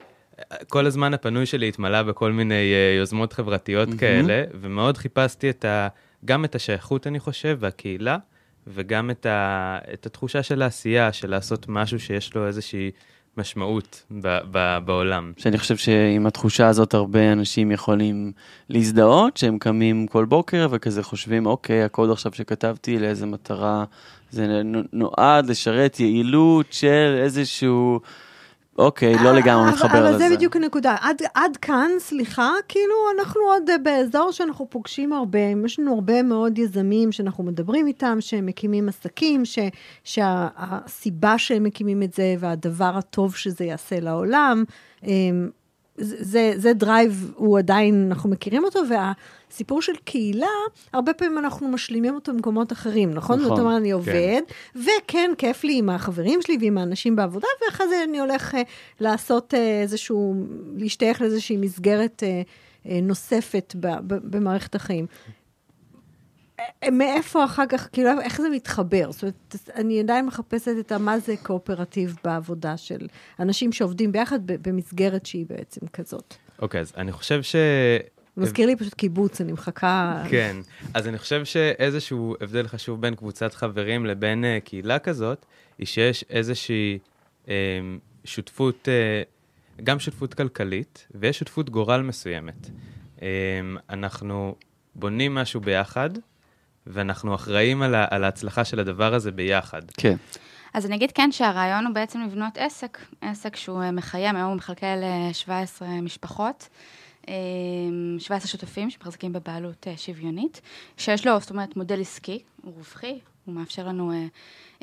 [0.67, 3.99] כל הזמן הפנוי שלי התמלא בכל מיני יוזמות חברתיות מהמם.
[3.99, 5.87] כאלה, ומאוד חיפשתי את ה,
[6.25, 8.17] גם את השייכות, אני חושב, והקהילה,
[8.67, 12.91] וגם את, ה, את התחושה של העשייה, של לעשות משהו שיש לו איזושהי
[13.37, 15.33] משמעות ב, ב, בעולם.
[15.37, 18.31] שאני חושב שעם התחושה הזאת הרבה אנשים יכולים
[18.69, 23.83] להזדהות, שהם קמים כל בוקר וכזה חושבים, אוקיי, הקוד עכשיו שכתבתי, לאיזה מטרה
[24.31, 27.99] זה נו- נועד לשרת יעילות של איזשהו...
[28.79, 30.29] אוקיי, לא לגמרי אבל- מתחבר אבל לזה.
[30.29, 30.95] זה בדיוק הנקודה.
[31.01, 36.23] עד, עד כאן, סליחה, כאילו אנחנו עוד אה, באזור שאנחנו פוגשים הרבה, יש לנו הרבה
[36.23, 39.59] מאוד יזמים שאנחנו מדברים איתם, שהם מקימים עסקים, ש,
[40.03, 44.63] שהסיבה שהם מקימים את זה והדבר הטוב שזה יעשה לעולם,
[45.03, 45.49] אמ,
[45.99, 50.47] זה, זה, drive, הוא עדיין, אנחנו מכירים אותו, והסיפור של קהילה,
[50.93, 53.39] הרבה פעמים אנחנו משלימים אותו במקומות אחרים, נכון?
[53.39, 54.41] נכון, זאת אומרת, אני עובד,
[54.75, 58.61] וכן, כיף לי עם החברים שלי ועם האנשים בעבודה, ואחרי זה אני הולך אה,
[58.99, 60.45] לעשות אה, איזשהו,
[60.77, 62.41] להשתייך לאיזושהי מסגרת אה,
[62.85, 65.05] אה, נוספת ב, ב, במערכת החיים.
[66.83, 69.11] אה, מאיפה אחר כך, כאילו, איך זה מתחבר?
[69.11, 73.07] זאת אומרת, אני עדיין מחפשת את מה זה קואופרטיב בעבודה של
[73.39, 76.35] אנשים שעובדים ביחד במסגרת שהיא בעצם כזאת.
[76.61, 77.55] אוקיי, אז אני חושב ש...
[78.37, 80.23] מזכיר לי פשוט קיבוץ, אני מחכה...
[80.29, 80.57] כן,
[80.93, 85.45] אז אני חושב שאיזשהו הבדל חשוב בין קבוצת חברים לבין uh, קהילה כזאת,
[85.77, 86.99] היא שיש איזושהי
[87.45, 87.49] um,
[88.23, 92.69] שותפות, uh, גם שותפות כלכלית, ויש שותפות גורל מסוימת.
[93.17, 93.21] Um,
[93.89, 94.55] אנחנו
[94.95, 96.09] בונים משהו ביחד,
[96.89, 99.81] ואנחנו אחראים על, ה- על ההצלחה של הדבר הזה ביחד.
[99.97, 100.15] כן.
[100.73, 104.55] אז אני אגיד כן שהרעיון הוא בעצם לבנות עסק, עסק שהוא אה, מחיים, היום הוא
[104.55, 106.67] מחלקל ל-17 משפחות,
[107.29, 107.33] אה,
[108.19, 110.61] 17 שותפים שמחזיקים בבעלות אה, שוויונית,
[110.97, 114.25] שיש לו, זאת אומרת, מודל עסקי, הוא רווחי, הוא מאפשר לנו, אה,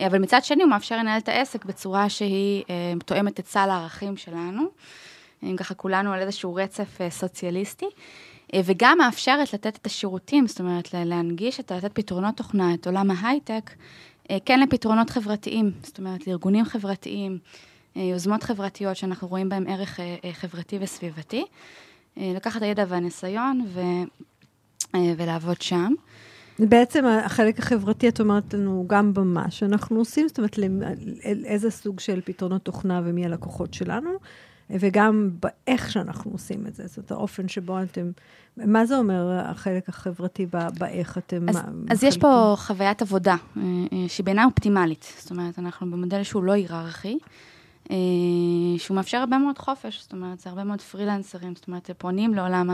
[0.00, 3.68] אה, אבל מצד שני הוא מאפשר לנהל את העסק בצורה שהיא אה, תואמת את סל
[3.70, 4.62] הערכים שלנו,
[5.42, 7.86] אם ככה כולנו על איזשהו רצף אה, סוציאליסטי.
[8.54, 12.86] אה, וגם מאפשרת לתת את השירותים, זאת אומרת, לה- להנגיש, את, לתת פתרונות תוכנה, את
[12.86, 13.70] עולם ההייטק,
[14.30, 17.38] אה, כן לפתרונות חברתיים, זאת אומרת, לארגונים חברתיים,
[17.96, 20.00] אה, יוזמות חברתיות שאנחנו רואים בהם ערך
[20.32, 21.44] חברתי וסביבתי.
[22.16, 23.80] לקחת הידע והניסיון ו,
[25.16, 25.92] ולעבוד שם.
[26.58, 30.58] בעצם החלק החברתי, את אומרת לנו גם במה שאנחנו עושים, זאת אומרת,
[31.24, 34.10] אל- איזה סוג של פתרונות תוכנה ומי הלקוחות שלנו,
[34.70, 38.10] וגם באיך שאנחנו עושים את זה, זאת האופן שבו אתם,
[38.56, 41.48] מה זה אומר החלק החברתי ב- באיך אתם...
[41.48, 42.16] אז, מה- אז יש?
[42.16, 45.12] פה חוויית עבודה אה, אה, שהיא בעיניי אופטימלית.
[45.18, 47.18] זאת אומרת, אנחנו במודל שהוא לא היררכי,
[47.90, 47.96] אה,
[48.78, 52.70] שהוא מאפשר הרבה מאוד חופש, זאת אומרת, זה הרבה מאוד פרילנסרים, זאת אומרת, פונים לעולם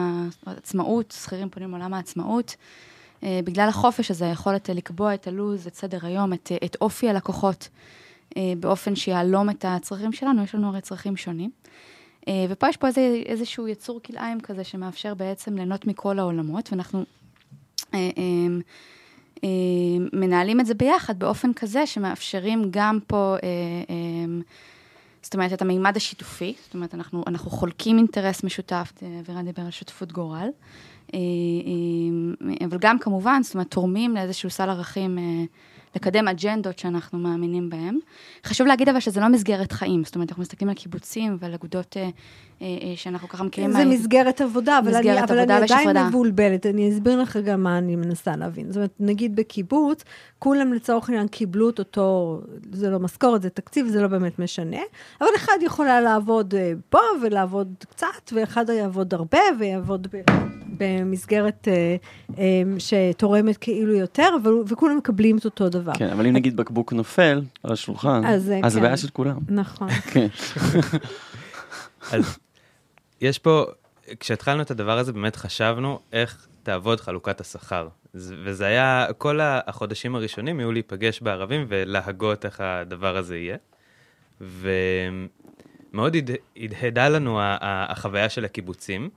[0.47, 2.57] העצמאות, שכירים פונים לעולם העצמאות.
[3.25, 7.69] בגלל החופש הזה, היכולת לקבוע את הלו"ז, את סדר היום, את, את אופי הלקוחות,
[8.61, 11.51] באופן שיהלום את הצרכים שלנו, יש לנו הרי צרכים שונים.
[12.29, 17.05] אה, ופה יש פה איזה, איזשהו יצור כלאיים כזה שמאפשר בעצם ליהנות מכל העולמות, ואנחנו
[17.95, 18.23] אה, אה,
[19.45, 19.49] אה,
[20.13, 23.49] מנהלים את זה ביחד באופן כזה שמאפשרים גם פה, אה,
[23.91, 24.41] אה,
[25.23, 29.63] זאת אומרת, את המימד השיתופי, זאת אומרת, אנחנו, אנחנו חולקים אינטרס משותף, אה, ורן דיבר
[29.63, 30.49] על שותפות גורל,
[31.15, 35.45] אה, אה, אבל גם כמובן, זאת אומרת, תורמים לאיזשהו סל ערכים אה,
[35.97, 37.99] לקדם אג'נדות שאנחנו מאמינים בהן.
[38.47, 41.97] חשוב להגיד אבל שזה לא מסגרת חיים, זאת אומרת, אנחנו מסתכלים על קיבוצים ועל אגודות
[41.97, 42.09] אה, אה,
[42.61, 43.73] אה, שאנחנו ככה מכירים.
[43.73, 43.91] זה מה...
[43.91, 46.09] מסגרת עבודה, אבל מסגרת אני, אבל עבודה אני עדיין הפרדה.
[46.09, 46.67] מבולבלת.
[46.67, 48.67] אני אסביר לך גם מה אני מנסה להבין.
[48.69, 50.05] זאת אומרת, נגיד בקיבוץ,
[50.39, 52.41] כולם לצורך העניין קיבלו את אותו,
[52.73, 54.81] זה לא משכורת, זה תקציב, זה לא באמת משנה,
[55.21, 60.17] אבל אחד יכולה לעבוד אה, פה ולעבוד קצת, ואחד יעבוד הרבה ויעבוד ב,
[60.79, 61.97] במסגרת אה,
[62.39, 65.93] אה, שתורמת כאילו יותר, אבל, וכולם מקבלים את אותו דבר.
[65.95, 68.85] כן, אבל אם נגיד בקבוק נופל על השולחן, אז, אה, אז זה כן.
[68.85, 69.39] בעיה של כולם.
[69.49, 69.89] נכון.
[70.13, 70.27] כן.
[72.13, 72.39] אז
[73.21, 73.65] יש פה,
[74.21, 77.89] כשהתחלנו את הדבר הזה, באמת חשבנו איך תעבוד חלוקת השכר.
[78.15, 83.57] זה- וזה היה, כל החודשים הראשונים היו להיפגש בערבים ולהגות איך הדבר הזה יהיה.
[84.41, 89.11] ומאוד הד- הדהדה לנו החוויה של הקיבוצים.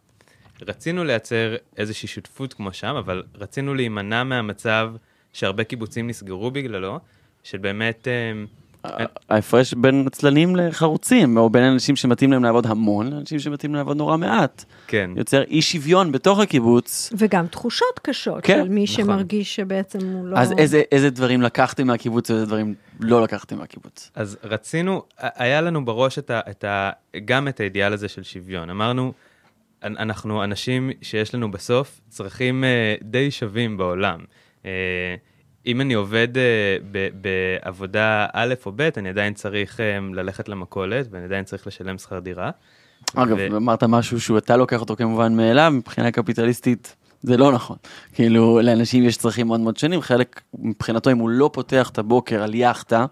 [0.62, 4.92] רצינו לייצר איזושהי שותפות כמו שם, אבל רצינו להימנע מהמצב
[5.34, 7.00] שהרבה קיבוצים נסגרו בגללו,
[7.44, 8.08] של באמת...
[8.08, 13.78] אה, ההפרש בין עצלנים לחרוצים, או בין אנשים שמתאים להם לעבוד המון, לאנשים שמתאים להם
[13.78, 14.66] לעבוד נורא מעט.
[14.88, 15.12] כן.
[15.16, 17.14] יוצר אי שוויון בתוך הקיבוץ.
[17.18, 18.96] וגם תחושות קשות כן, של מי נכון.
[18.96, 20.38] שמרגיש שבעצם הוא לא...
[20.38, 24.12] אז איזה, איזה דברים לקחתם מהקיבוץ ואיזה דברים לא לקחתם מהקיבוץ?
[24.16, 26.92] אז רצינו, היה לנו בראש את ה, את ה,
[27.26, 28.70] גם את האידיאל הזה של שוויון.
[28.70, 29.14] אמרנו,
[29.86, 34.20] אנחנו אנשים שיש לנו בסוף צרכים אה, די שווים בעולם.
[34.66, 34.72] אה,
[35.66, 39.80] אם אני עובד אה, ב, בעבודה א' או ב', אני עדיין צריך
[40.14, 42.52] ללכת למכולת ואני עדיין צריך לשלם שכר דירה.
[43.16, 47.78] אגב, ו- אמרת משהו שהוא אתה לוקח אותו כמובן מאליו, מבחינה קפיטליסטית זה לא נכון.
[48.14, 52.44] כאילו, לאנשים יש צרכים מאוד מאוד שונים, חלק מבחינתו אם הוא לא פותח את הבוקר
[52.44, 53.06] על יאכטה,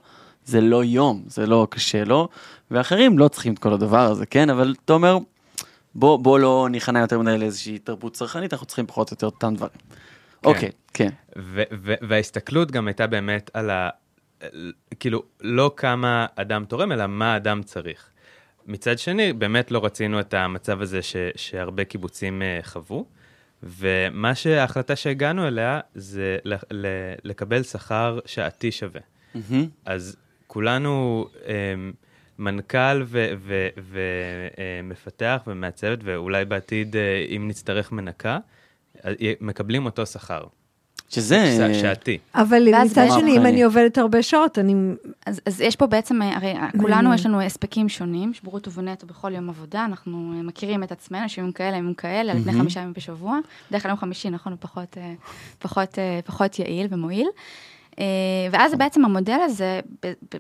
[0.45, 2.27] זה לא יום, זה לא קשה לו,
[2.71, 4.49] ואחרים לא צריכים את כל הדבר הזה, כן?
[4.49, 5.17] אבל אתה אומר,
[5.95, 9.56] בוא, בוא לא ניכנע יותר מדי לאיזושהי תרבות צרכנית, אנחנו צריכים פחות או יותר אותם
[9.56, 9.73] דברים.
[10.43, 11.10] אוקיי, כן.
[11.38, 13.89] ו- ו- וההסתכלות גם הייתה באמת על ה...
[14.99, 18.10] כאילו, לא כמה אדם תורם, אלא מה אדם צריך.
[18.67, 23.06] מצד שני, באמת לא רצינו את המצב הזה ש- שהרבה קיבוצים uh, חוו,
[23.63, 29.01] ומה שההחלטה שהגענו אליה זה ל- ל- לקבל שכר שעתי שווה.
[29.36, 29.67] מהמם.
[29.86, 30.15] אז
[30.47, 31.47] כולנו um,
[32.39, 33.03] מנכ"ל
[34.83, 36.97] ומפתח ומעצבת, ואולי בעתיד, uh,
[37.35, 38.37] אם נצטרך מנקה,
[39.05, 40.43] אה, מקבלים אותו שכר.
[41.13, 41.73] שזה...
[41.81, 42.17] שעתי.
[42.35, 44.73] אבל מצד שני, אם אני עובדת הרבה שעות, אני...
[45.25, 46.53] אז, אז יש פה בעצם, אה, הרי.
[46.79, 51.25] כולנו יש לנו הספקים שונים, שברוטו ונטו בכל יום עבודה, אנחנו אה, מכירים את עצמנו,
[51.25, 54.53] יש ימים כאלה, ימים כאלה, על פני חמישה ימים בשבוע, בדרך כלל יום חמישי, נכון,
[54.53, 55.13] הוא פחות, אה,
[55.59, 57.27] פחות, אה, פחות יעיל ומועיל.
[57.99, 58.06] אה,
[58.51, 59.79] ואז בעצם המודל הזה,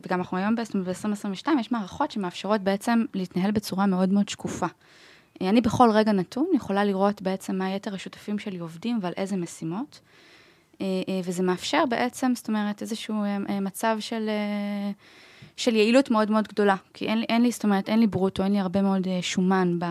[0.05, 4.65] וגם אנחנו היום ב-2022, יש מערכות שמאפשרות בעצם להתנהל בצורה מאוד מאוד שקופה.
[5.41, 9.35] אה, אני בכל רגע נתון יכולה לראות בעצם מה יתר השותפים שלי עובדים ועל איזה
[9.37, 9.99] משימות.
[10.81, 10.87] אה,
[11.23, 13.15] וזה מאפשר בעצם, זאת אומרת, איזשהו
[13.61, 14.29] מצב של,
[15.57, 16.75] של יעילות מאוד מאוד גדולה.
[16.93, 19.79] כי אין, לי- אין לי, זאת אומרת, אין לי ברוטו, אין לי הרבה מאוד שומן
[19.79, 19.85] ב,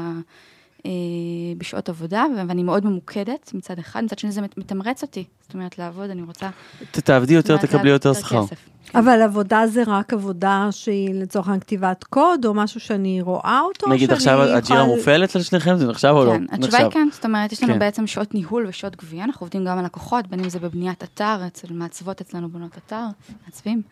[1.59, 5.25] בשעות עבודה, ואני מאוד ממוקדת מצד אחד, מצד שני זה מת- מתמרץ אותי.
[5.43, 6.51] זאת אומרת, לעבוד, אני רוצה...
[6.91, 8.45] תעבדי יותר, תקבלי יותר שכר.
[8.93, 8.99] כסף.
[8.99, 13.89] אבל עבודה זה רק עבודה שהיא לצורך העניין כתיבת קוד, או משהו שאני רואה אותו?
[13.89, 16.33] נגיד שאני עכשיו הג'ירה מופעלת לשניכם, זה נחשב או לא?
[16.33, 16.91] כן, התשובה היא.
[16.91, 17.79] כן, זאת אומרת, יש לנו כן.
[17.79, 21.47] בעצם שעות ניהול ושעות גבייה, אנחנו עובדים גם על לקוחות, בין אם זה בבניית אתר,
[21.47, 23.05] אצל מעצבות אצלנו בונות אתר,
[23.47, 23.83] מעצבים,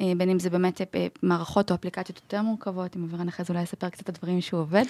[0.00, 3.52] אה, בין אם זה באמת אה, מערכות או אפליקציות יותר מורכבות, אם אבירן אחרי זה
[3.52, 4.84] אולי יספר קצת את הדברים שהוא עובד,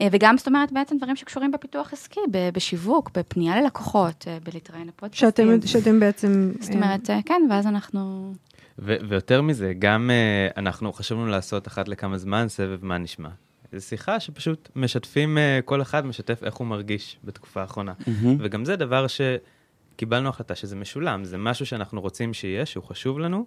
[0.00, 5.28] אה, וגם, זאת אומרת, בעצם דברים שקשורים בפיתוח עסקי, בשיווק, בפנייה ללקוחות, אה, בלהתראיין לפודקאסטים.
[5.28, 6.52] שאתם, שאתם בעצם...
[6.60, 8.32] זאת אומרת, אה, כן, ואז אנחנו...
[8.78, 13.28] ו- ויותר מזה, גם uh, אנחנו חשוב לנו לעשות אחת לכמה זמן סבב מה נשמע.
[13.72, 17.92] זו שיחה שפשוט משתפים, uh, כל אחד משתף איך הוא מרגיש בתקופה האחרונה.
[18.06, 18.36] מהמם.
[18.40, 23.46] וגם זה דבר שקיבלנו החלטה שזה משולם, זה משהו שאנחנו רוצים שיהיה, שהוא חשוב לנו,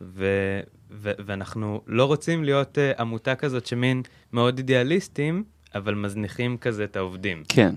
[0.00, 4.02] ו- ו- ואנחנו לא רוצים להיות uh, עמותה כזאת שמין
[4.32, 5.44] מאוד אידיאליסטים,
[5.74, 7.42] אבל מזניחים כזה את העובדים.
[7.48, 7.74] כן.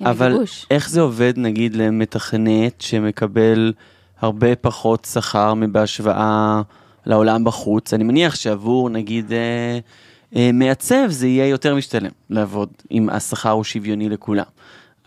[0.00, 0.66] אבל גיבוש.
[0.70, 3.72] איך זה עובד נגיד למתכנת שמקבל
[4.20, 6.62] הרבה פחות שכר מבהשוואה
[7.06, 7.94] לעולם בחוץ?
[7.94, 9.78] אני מניח שעבור נגיד אה,
[10.36, 14.44] אה, מעצב זה יהיה יותר משתלם לעבוד אם השכר הוא שוויוני לכולם.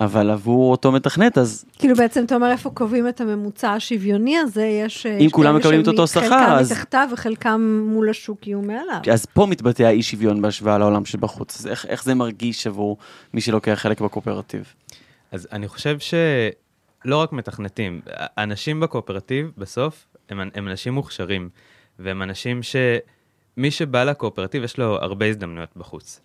[0.02, 4.66] אבל עבור אותו מתכנת, אז כאילו בעצם אתה אומר איפה קובעים את הממוצע השוויוני הזה,
[4.66, 5.06] יש...
[5.06, 9.00] אה, אם כולם כאלה מקבלים את אותו שכר, אז- מתחתיו וחלקם מול השוק יהיו מעליו.
[9.12, 11.60] אז פה מתבטא האי שוויון בהשוואה לעולם שבחוץ.
[11.60, 12.98] אז איך, איך זה מרגיש עבור
[13.34, 14.74] מי שלוקח חלק בקואופרטיב?
[15.32, 16.00] אז אני חושב
[17.04, 18.02] שלא רק מתכנתים,
[18.38, 21.50] אנשים בקואופרטיב בסוף הם, הם אנשים מוכשרים,
[22.00, 26.22] והם אנשים שמי שבא לקואופרטיב יש לו הרבה הזדמנויות בחוץ.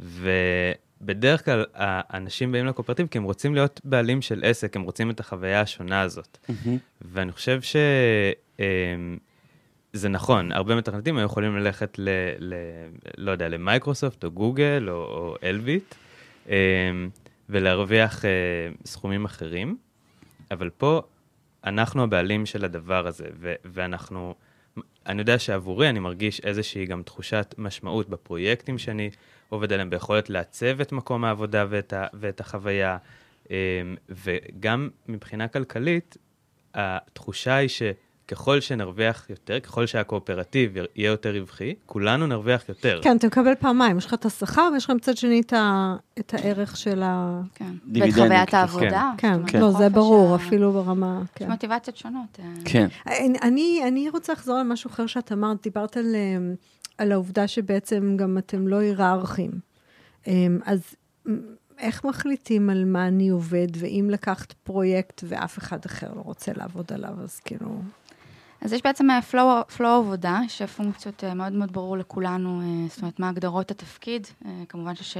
[0.00, 5.20] ובדרך כלל האנשים באים לקואופרטיב כי הם רוצים להיות בעלים של עסק, הם רוצים את
[5.20, 6.38] החוויה השונה הזאת.
[7.02, 7.76] ואני חושב ש...
[8.60, 8.64] אמ,
[9.92, 12.08] זה נכון, הרבה מתכנתים היו יכולים ללכת ל...
[12.38, 12.54] ל
[13.18, 15.94] לא יודע, למייקרוסופט או גוגל או, או אלביט,
[16.48, 16.52] אמ,
[17.48, 18.30] ולהרוויח אה,
[18.84, 19.76] סכומים אחרים,
[20.50, 21.02] אבל פה
[21.64, 24.34] אנחנו הבעלים של הדבר הזה, ו- ואנחנו,
[25.06, 29.10] אני יודע שעבורי אני מרגיש איזושהי גם תחושת משמעות בפרויקטים שאני
[29.48, 32.98] עובד עליהם, ביכולת לעצב את מקום העבודה ואת, ה- ואת החוויה,
[33.50, 33.54] אמ,
[34.08, 36.16] וגם מבחינה כלכלית,
[36.74, 37.68] התחושה היא
[38.30, 43.00] שככל שנרוויח יותר, ככל שהקואופרטיב יהיה יותר רווחי, כולנו נרוויח יותר.
[43.02, 46.34] כן, אתה מקבל פעמיים, יש לך את השכר ויש לך מצד שני את ה- את
[46.34, 47.40] הערך של ה...
[47.54, 47.72] כן.
[47.94, 48.56] ואת חוויית כן.
[48.56, 49.10] העבודה.
[49.18, 51.20] כן, זאת אומרת, לא, זה ברור, ה- אפילו ברמה...
[51.24, 51.50] יש כן.
[51.50, 52.38] מוטיבציות שונות.
[52.38, 52.44] אה.
[52.64, 52.86] כן.
[53.42, 56.54] אני, אני רוצה לחזור על משהו אחר שאת אמרת, דיברת על, אמ,
[56.98, 59.50] על העובדה שבעצם גם אתם לא היררכיים.
[60.26, 60.80] אמ, אז
[61.78, 66.92] איך מחליטים על מה אני עובד, ואם לקחת פרויקט ואף אחד אחר לא רוצה לעבוד
[66.92, 67.80] עליו, אז כאילו...
[68.60, 69.20] אז יש בעצם אה,
[69.76, 74.26] flow, עבודה, שהפונקציות אה, מאוד מאוד ברור לכולנו, אה, זאת אומרת, מה הגדרות התפקיד.
[74.68, 75.16] כמובן שיש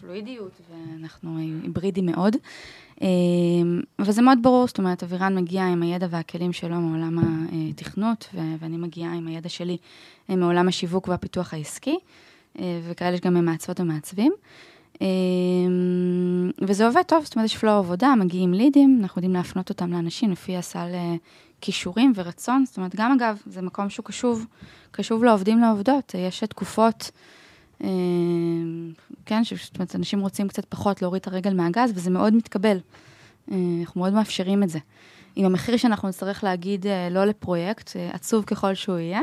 [0.00, 2.36] פלואידיות, ואנחנו היברידים מאוד.
[3.98, 7.18] אבל זה מאוד ברור, זאת אומרת, אבירן מגיע עם הידע והכלים שלו מעולם
[7.70, 9.76] התכנות, ואני מגיעה עם הידע שלי
[10.28, 11.98] מעולם השיווק והפיתוח העסקי,
[12.58, 14.32] וכאלה יש גם מעצבות ומעצבים.
[15.02, 15.06] אה,
[16.60, 20.30] וזה עובד טוב, זאת אומרת, יש flow עבודה, מגיעים לידים, אנחנו יודעים להפנות אותם לאנשים
[20.30, 20.88] לפי הסל
[21.60, 24.46] כישורים ורצון, זאת אומרת, גם אגב, זה מקום שהוא קשוב,
[24.90, 27.10] קשוב לעובדים לעובדות, יש תקופות,
[27.84, 27.88] אה,
[29.26, 32.78] כן, ש- זאת אומרת, אנשים רוצים קצת פחות להוריד את הרגל מהגז, וזה מאוד מתקבל.
[33.52, 34.78] אה, אנחנו מאוד מאפשרים את זה.
[35.36, 39.20] עם המחיר שאנחנו נצטרך להגיד אה, לא לפרויקט, עצוב ככל שהוא יהיה,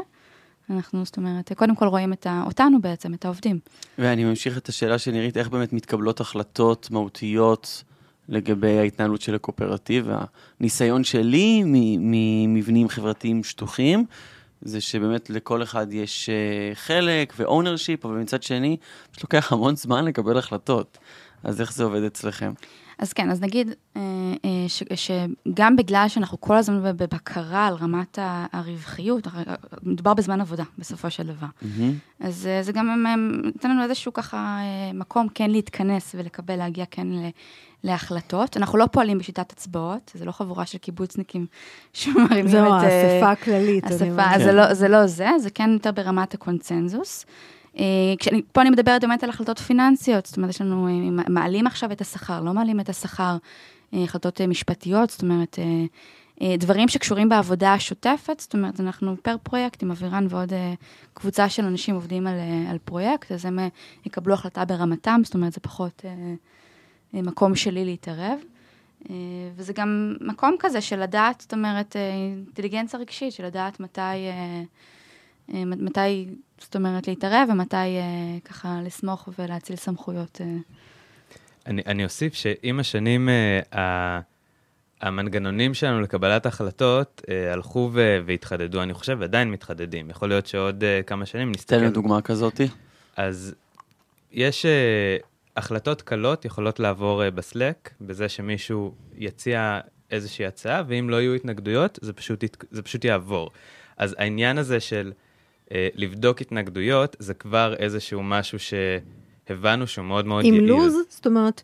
[0.70, 3.60] אנחנו, זאת אומרת, קודם כל רואים את ה, אותנו בעצם, את העובדים.
[3.98, 7.84] ואני ממשיך את השאלה של נירית, איך באמת מתקבלות החלטות מהותיות
[8.30, 10.08] לגבי ההתנהלות של הקואופרטיב.
[10.60, 14.06] הניסיון שלי ממבנים חברתיים שטוחים,
[14.62, 18.78] זה שבאמת לכל אחד יש אה, חלק ו-ownership, אבל מצד שני,
[19.12, 20.98] פשוט לוקח המון זמן לקבל החלטות.
[21.44, 22.54] אז איך זה עובד אצלכם?
[23.00, 24.02] אז כן, אז נגיד אה,
[24.46, 28.20] אה, ש, שגם בגלל שאנחנו כל הזמן בבקרה על רמת
[28.54, 29.28] הרווחיות,
[29.84, 31.48] מדובר בזמן עבודה, בסופו של דבר.
[31.62, 31.94] מהמם.
[32.20, 33.06] אז אה, זה גם
[33.44, 34.60] נותן לנו איזשהו ככה
[34.94, 37.30] מקום כן להתכנס ולקבל, להגיע כן ל-
[37.84, 38.58] להחלטות.
[38.58, 41.46] אנחנו לא פועלים בשיטת הצבעות, זה לא חבורה של קיבוצניקים
[41.94, 42.54] שמרימים את...
[42.54, 43.84] אה, האספה הכללית.
[43.84, 47.26] אז זה לא, זה לא זה, זה כן יותר ברמת הקונצנזוס.
[47.80, 47.84] אה,
[48.20, 51.92] כשאני, פה אני מדברת באמת על החלטות פיננסיות, זאת אומרת, יש לנו, אה, מעלים עכשיו
[51.92, 53.38] את השכר, לא מעלים את השכר,
[53.94, 55.60] אה, החלטות משפטיות, זאת אומרת,
[56.58, 60.54] דברים שקשורים בעבודה השוטפת, זאת אומרת, אנחנו פר פרויקט עם אבירן ועוד
[61.14, 62.36] קבוצה של אנשים עובדים על,
[62.70, 63.60] על פרויקט, אז הם
[64.06, 66.06] יקבלו החלטה ברמתם, זאת אומרת, זה פחות
[67.14, 68.40] מקום שלי להתערב.
[69.56, 74.02] וזה גם מקום כזה של לדעת, זאת אומרת, אינטליגנציה רגשית, של לדעת מתי,
[75.50, 76.28] מתי,
[76.60, 78.02] זאת אומרת, להתערב ומתי אה,
[78.46, 80.42] ככה לסמוך ולהציל סמכויות.
[80.42, 80.48] אה.
[81.68, 84.20] אני, אני אוסיף שעם השנים, uh, ה,
[85.02, 90.10] המנגנונים שלנו לקבלת החלטות uh, הלכו ו, והתחדדו, אני חושב, ועדיין מתחדדים.
[90.10, 91.76] יכול להיות שעוד uh, כמה שנים נסתכל...
[91.76, 92.68] תן לנו דוגמה כזאתי.
[93.18, 93.56] אז
[94.32, 95.26] יש uh,
[95.58, 99.80] החלטות קלות יכולות לעבור uh, בסלק, בזה שמישהו יציע
[100.12, 103.52] איזושהי הצעה, ואם לא יהיו התנגדויות, זה פשוט, ית- זה פשוט יעבור.
[103.98, 105.12] אז העניין הזה של
[105.72, 110.66] לבדוק התנגדויות, זה כבר איזשהו משהו שהבנו שהוא מאוד מאוד עם יעיל.
[110.66, 111.62] לו"ז, זאת אומרת,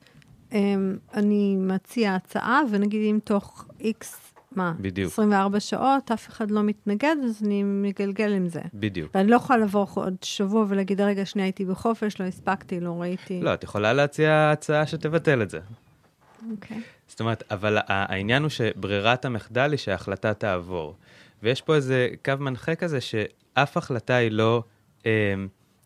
[0.52, 5.12] אמ, אני מציע הצעה, ונגיד אם תוך איקס, מה, בדיוק.
[5.12, 8.62] 24 שעות, אף אחד לא מתנגד, אז אני מגלגל עם זה.
[8.74, 9.12] בדיוק.
[9.16, 13.42] ואני לא יכולה לבוא עוד שבוע ולהגיד, רגע, שנייה הייתי בחופש, לא הספקתי, לא ראיתי.
[13.42, 15.60] לא, את יכולה להציע הצעה שתבטל את זה.
[16.52, 16.82] אוקיי.
[17.08, 20.96] זאת אומרת, אבל העניין הוא שברירת המחדל היא שההחלטה תעבור.
[21.44, 23.00] ויש פה איזה קו מנחה כזה
[23.56, 24.64] שאף החלטה היא לא
[25.06, 25.34] אה,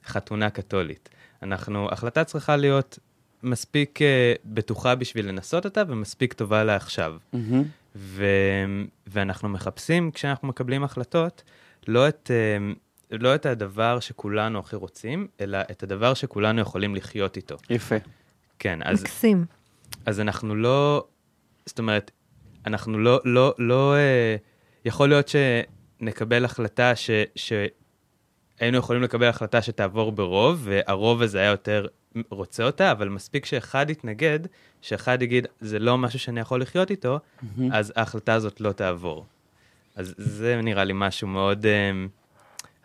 [0.06, 1.10] חתונה קתולית.
[1.44, 3.00] אנחנו, החלטה צריכה להיות
[3.44, 7.18] מספיק אה, בטוחה בשביל לנסות אותה ומספיק טובה לעכשיו.
[7.34, 7.64] מהמם.
[7.96, 8.26] ו,
[9.08, 11.44] ואנחנו מחפשים, כשאנחנו מקבלים החלטות,
[11.88, 12.32] לא את...
[12.34, 12.74] אה,
[13.12, 17.58] לא את הדבר שכולנו הכי רוצים, אלא את הדבר שכולנו יכולים לחיות איתו.
[17.70, 17.96] יפה.
[18.60, 19.46] כן, אז, מקסים.
[20.06, 21.06] אז אנחנו לא,
[21.66, 22.12] זאת אומרת,
[22.66, 24.36] אנחנו לא, לא, לא, אה,
[24.86, 25.28] יכול להיות
[26.00, 31.88] שנקבל החלטה ש, שהיינו יכולים לקבל החלטה שתעבור ברוב, והרוב הזה היה יותר
[32.30, 34.40] רוצה אותה, אבל מספיק שאחד יתנגד,
[34.82, 37.20] שאחד יגיד, זה לא משהו שאני יכול לחיות איתו,
[37.72, 39.26] אז ההחלטה הזאת לא תעבור.
[39.96, 41.92] אז זה נראה לי משהו מאוד אה,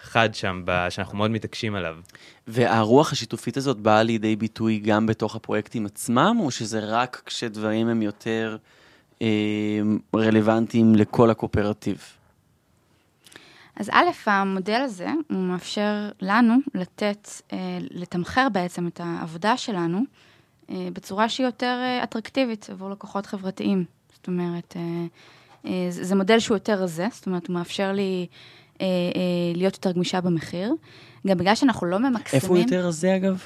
[0.01, 1.97] חד שם, שאנחנו מאוד מתעקשים עליו.
[2.47, 8.03] והרוח השיתופית הזאת באה לידי ביטוי גם בתוך הפרויקטים עצמם, או שזה רק כשדברים הם
[8.03, 8.57] יותר
[9.23, 9.29] אה,
[10.15, 12.05] רלוונטיים לכל הקואופרטיב?
[13.77, 20.01] אז א', המודל הזה, הוא מאפשר לנו לתת, אה, לתמחר בעצם את העבודה שלנו
[20.71, 23.85] אה, בצורה שהיא יותר אה, אטרקטיבית עבור לקוחות חברתיים.
[24.13, 24.77] זאת אומרת,
[25.91, 28.27] זה מודל שהוא יותר רזה, זאת אומרת, הוא מאפשר לי
[29.55, 30.75] להיות יותר גמישה במחיר.
[31.27, 32.43] גם בגלל שאנחנו לא ממקסמים...
[32.43, 33.45] איפה הוא יותר רזה אגב?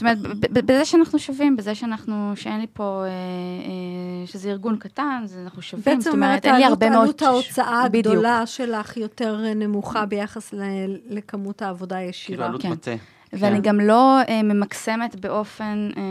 [0.00, 4.50] זאת אומרת, ב- ב- בזה שאנחנו שווים, בזה שאנחנו, שאין לי פה, אה, אה, שזה
[4.50, 7.02] ארגון קטן, זה אנחנו שווים, בעצם זאת אומרת, אומרת, אין לי הרבה מאוד...
[7.02, 7.82] עלות ההוצאה.
[7.84, 10.62] הגדולה שלך יותר נמוכה ביחס ל-
[11.08, 12.46] לכמות העבודה כאילו הישירה.
[12.46, 12.70] עלות כן.
[12.70, 12.90] מטה.
[13.32, 13.62] ואני כן.
[13.62, 16.02] גם לא אה, ממקסמת באופן, אה,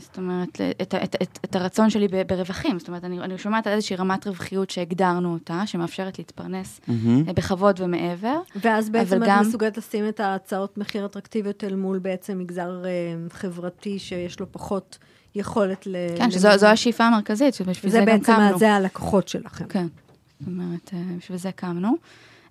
[0.00, 0.48] זאת אומרת,
[0.82, 2.78] את, את, את, את הרצון שלי ב- ברווחים.
[2.78, 7.24] זאת אומרת, אני, אני שומעת על איזושהי רמת רווחיות שהגדרנו אותה, שמאפשרת להתפרנס מהמם.
[7.28, 8.38] אה, בכבוד ומעבר.
[8.56, 12.90] ואז בעצם את גם- מסוגלת לשים את ההצעות מחיר אטרקטיביות אל מול בעצם מגזר אה,
[13.30, 14.98] חברתי שיש לו פחות
[15.34, 15.96] יכולת ל...
[16.16, 18.54] כן, שזו זו השאיפה המרכזית, שבשביל זה, זה גם בעצם, קמנו.
[18.54, 19.64] ה- זה הלקוחות שלכם.
[19.68, 19.86] כן,
[20.40, 21.94] זאת אומרת, אה, בשביל זה קמנו.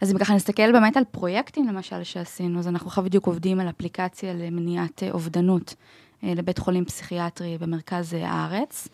[0.03, 3.69] אז אם ככה נסתכל באמת על פרויקטים, למשל, שעשינו, אז אנחנו עכשיו בדיוק עובדים על
[3.69, 5.75] אפליקציה למניעת אה, אובדנות
[6.23, 8.87] אה, לבית חולים פסיכיאטרי במרכז אה, הארץ.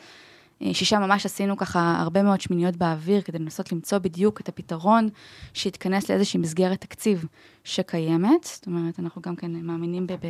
[0.73, 5.09] ששם ממש עשינו ככה הרבה מאוד שמיניות באוויר כדי לנסות למצוא בדיוק את הפתרון
[5.53, 7.25] שיתכנס לאיזושהי מסגרת תקציב
[7.63, 8.43] שקיימת.
[8.43, 10.13] זאת אומרת, אנחנו גם כן מאמינים ב...
[10.13, 10.27] ב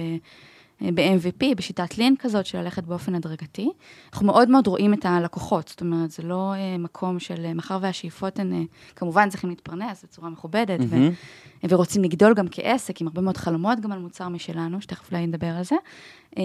[0.82, 3.70] ב-MVP, בשיטת לין כזאת, של ללכת באופן הדרגתי.
[4.14, 7.78] אנחנו מאוד מאוד רואים את הלקוחות, זאת אומרת, זה לא אה, מקום של, אה, מאחר
[7.82, 8.62] והשאיפות הן, אה,
[8.96, 11.12] כמובן צריכים להתפרנס בצורה מכובדת, ו- מהמם.
[11.70, 15.48] ורוצים לגדול גם כעסק, עם הרבה מאוד חלומות גם על מוצר משלנו, שתכף אולי נדבר
[15.48, 15.76] על זה.
[16.38, 16.44] אה,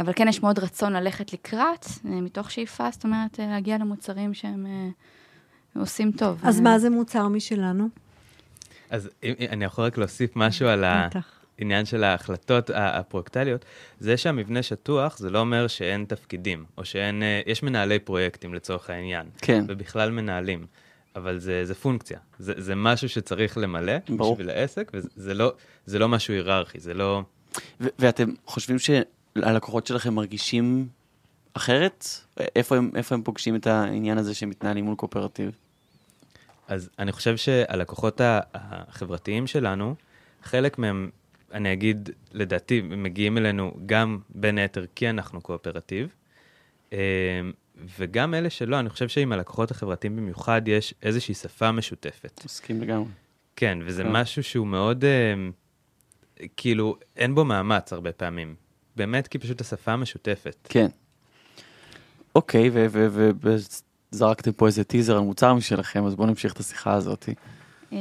[0.00, 4.66] אבל כן, יש מאוד רצון ללכת לקראת, מתוך שאיפה, זאת אומרת, להגיע למוצרים שהם
[5.76, 6.40] עושים טוב.
[6.42, 7.88] אז מה זה מוצר משלנו?
[8.90, 9.10] אז
[9.50, 11.06] אני יכול רק להוסיף משהו על ה...
[11.06, 11.37] בטח.
[11.58, 13.64] העניין של ההחלטות הפרויקטליות,
[14.00, 18.90] זה שהמבנה שטוח, זה לא אומר שאין תפקידים, או שאין, אה, יש מנהלי פרויקטים לצורך
[18.90, 19.64] העניין, כן.
[19.68, 20.66] ובכלל מנהלים,
[21.16, 24.34] אבל זה, זה פונקציה, זה, זה משהו שצריך למלא ברור.
[24.34, 25.52] בשביל העסק, וזה זה לא,
[25.86, 27.22] זה לא משהו היררכי, זה לא...
[27.80, 30.88] ו- ואתם חושבים שהלקוחות שלכם מרגישים
[31.54, 32.06] אחרת?
[32.56, 35.50] איפה הם, איפה הם פוגשים את העניין הזה שהם מתנהלים מול קואופרטיב?
[36.68, 38.20] אז אני חושב שהלקוחות
[38.54, 39.94] החברתיים שלנו,
[40.42, 41.10] חלק מהם,
[41.52, 46.14] אני אגיד, לדעתי, מגיעים אלינו גם בין היתר כי אנחנו קואופרטיב,
[46.92, 46.98] אה,
[47.98, 52.40] וגם אלה שלא, אני חושב שעם הלקוחות החברתיים במיוחד יש איזושהי שפה משותפת.
[52.44, 53.08] מסכים לגמרי.
[53.56, 54.12] כן, וזה כן.
[54.12, 55.34] משהו שהוא מאוד, אה,
[56.56, 58.54] כאילו, אין בו מאמץ הרבה פעמים.
[58.96, 60.56] באמת כי פשוט השפה המשותפת.
[60.68, 60.86] כן.
[62.34, 62.70] אוקיי,
[64.12, 67.28] וזרקתם פה איזה טיזר על מוצר משלכם, אז בואו נמשיך את השיחה הזאת.
[67.92, 67.98] אה,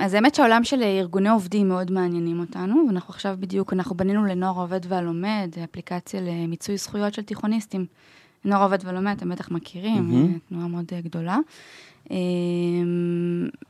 [0.00, 4.58] אז האמת שהעולם של ארגוני עובדים מאוד מעניינים אותנו, ואנחנו עכשיו בדיוק, אנחנו בנינו לנוער
[4.58, 7.86] העובד והלומד, אפליקציה למיצוי זכויות של תיכוניסטים.
[8.44, 10.10] נוער העובד והלומד, אתם בטח מכירים.
[10.14, 11.38] אה, תנועה מאוד אה, גדולה.
[12.10, 12.16] אה,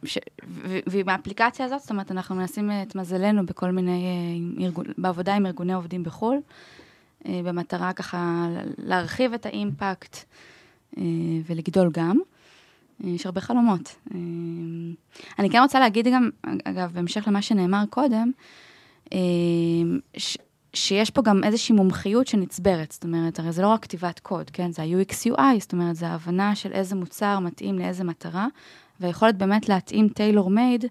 [0.05, 4.05] ש- ו- ועם האפליקציה הזאת, זאת אומרת, אנחנו מנסים אה, את מזלנו בכל מיני,
[4.61, 6.39] ארגון, בעבודה עם ארגוני עובדים בחו"ל,
[7.29, 8.49] במטרה ככה
[8.79, 10.17] להרחיב את האימפקט
[11.47, 12.19] ולגדול גם.
[13.05, 13.95] אה, יש הרבה חלומות.
[14.15, 14.19] אה,
[15.39, 16.31] אני כן רוצה להגיד גם,
[16.65, 18.31] אגב, בהמשך למה שנאמר קודם,
[19.13, 19.19] אה,
[20.17, 20.39] ש-
[20.75, 24.73] שיש פה גם איזושהי מומחיות שנצברת, זאת אומרת, הרי זה לא רק כתיבת קוד, כן?
[24.73, 28.47] זה ה-UX UI, זאת אומרת, זה ההבנה של איזה מוצר מתאים לאיזה מטרה,
[29.01, 30.85] והיכולת באמת להתאים טיילור מייד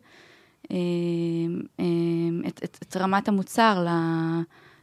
[2.48, 3.90] את, את, את רמת המוצר ל,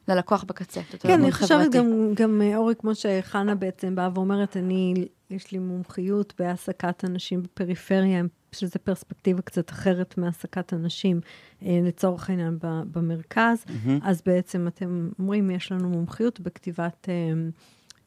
[0.09, 0.81] ללקוח בקצה.
[0.99, 1.71] כן, אני חושבת.
[1.73, 4.95] גם, גם אורי, כמו שחנה בעצם באה ואומרת, אני,
[5.31, 8.23] יש לי מומחיות בהעסקת אנשים בפריפריה,
[8.53, 11.21] שזו פרספקטיבה קצת אחרת מהעסקת אנשים,
[11.63, 13.65] אה, לצורך העניין במרכז,
[14.03, 17.33] אז בעצם אתם אומרים, יש לנו מומחיות בכתיבת אה,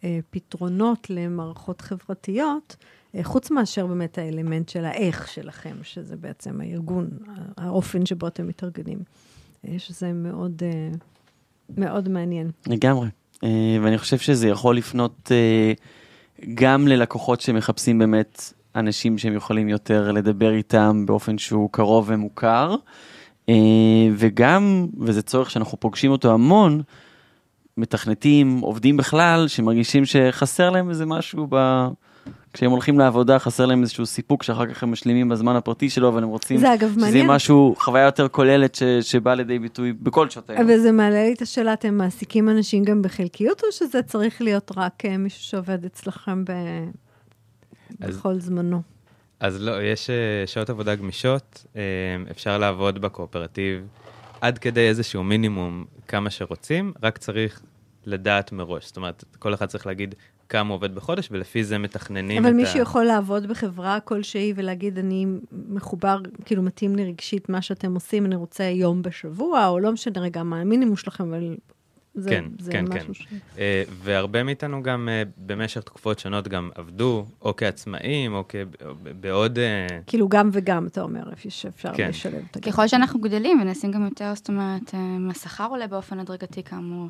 [0.03, 2.75] אה, פתרונות למערכות חברתיות,
[3.15, 7.09] אה, חוץ מאשר באמת האלמנט של האיך שלכם, שזה בעצם הארגון,
[7.57, 8.99] האופן שבו אתם מתארגנים.
[9.67, 10.61] אה, שזה מאוד,
[11.77, 12.51] מאוד מעניין.
[12.67, 13.07] לגמרי.
[13.83, 15.31] ואני חושב שזה יכול לפנות
[16.53, 22.75] גם ללקוחות שמחפשים באמת אנשים שהם יכולים יותר לדבר איתם באופן שהוא קרוב ומוכר.
[23.49, 23.55] אה,
[24.17, 26.81] וגם, וזה צורך שאנחנו פוגשים אותו המון,
[27.77, 31.87] מתכנתים, עובדים בכלל, שמרגישים שחסר להם איזה משהו ב...
[32.53, 36.23] כשהם הולכים לעבודה חסר להם איזשהו סיפוק שאחר כך הם משלימים בזמן הפרטי שלו, אבל
[36.23, 37.27] הם רוצים זה אגב שזה יהיה מעניין.
[37.27, 38.83] משהו, חוויה יותר כוללת ש...
[38.83, 40.69] שבאה לידי ביטוי בכל שעות היום.
[40.69, 45.05] וזה מעלה לי את השאלה, אתם מעסיקים אנשים גם בחלקיות, או שזה צריך להיות רק
[45.05, 46.51] אה, מישהו שעובד אצלכם ב...
[48.01, 48.81] אז- בכל זמנו?
[49.39, 50.15] אז לא, יש אה,
[50.47, 51.81] שעות עבודה גמישות, אה,
[52.31, 53.81] אפשר לעבוד בקואופרטיב
[54.41, 57.61] עד כדי איזשהו מינימום כמה שרוצים, רק צריך
[58.05, 58.85] לדעת מראש.
[58.85, 60.15] זאת אומרת, כל אחד צריך להגיד
[60.51, 62.57] כמה הוא עובד בחודש, ולפי זה מתכננים את אבל ה...
[62.57, 65.25] מישהו יכול לעבוד בחברה כלשהי ולהגיד, אני
[65.69, 70.21] מחובר, כאילו מתאים לי רגשית מה שאתם עושים, אני רוצה יום בשבוע, או לא משנה
[70.21, 71.55] רגע מה המינימום שלכם, אבל
[72.15, 73.13] זה, כן, זה כן, משהו כן.
[73.13, 73.27] ש...
[73.57, 78.55] אה, והרבה מאיתנו גם אה, במשך תקופות שונות גם עבדו, או כעצמאים, או כ-
[79.19, 79.59] בעוד...
[79.59, 82.09] אה, כאילו גם וגם, אתה אומר, שאפשר כן.
[82.09, 82.65] לשלב את הגב.
[82.65, 84.93] ככל שאנחנו גדלים ונעשים גם יותר, זאת אומרת,
[85.29, 87.07] השכר עולה באופן הדרגתי כאמור,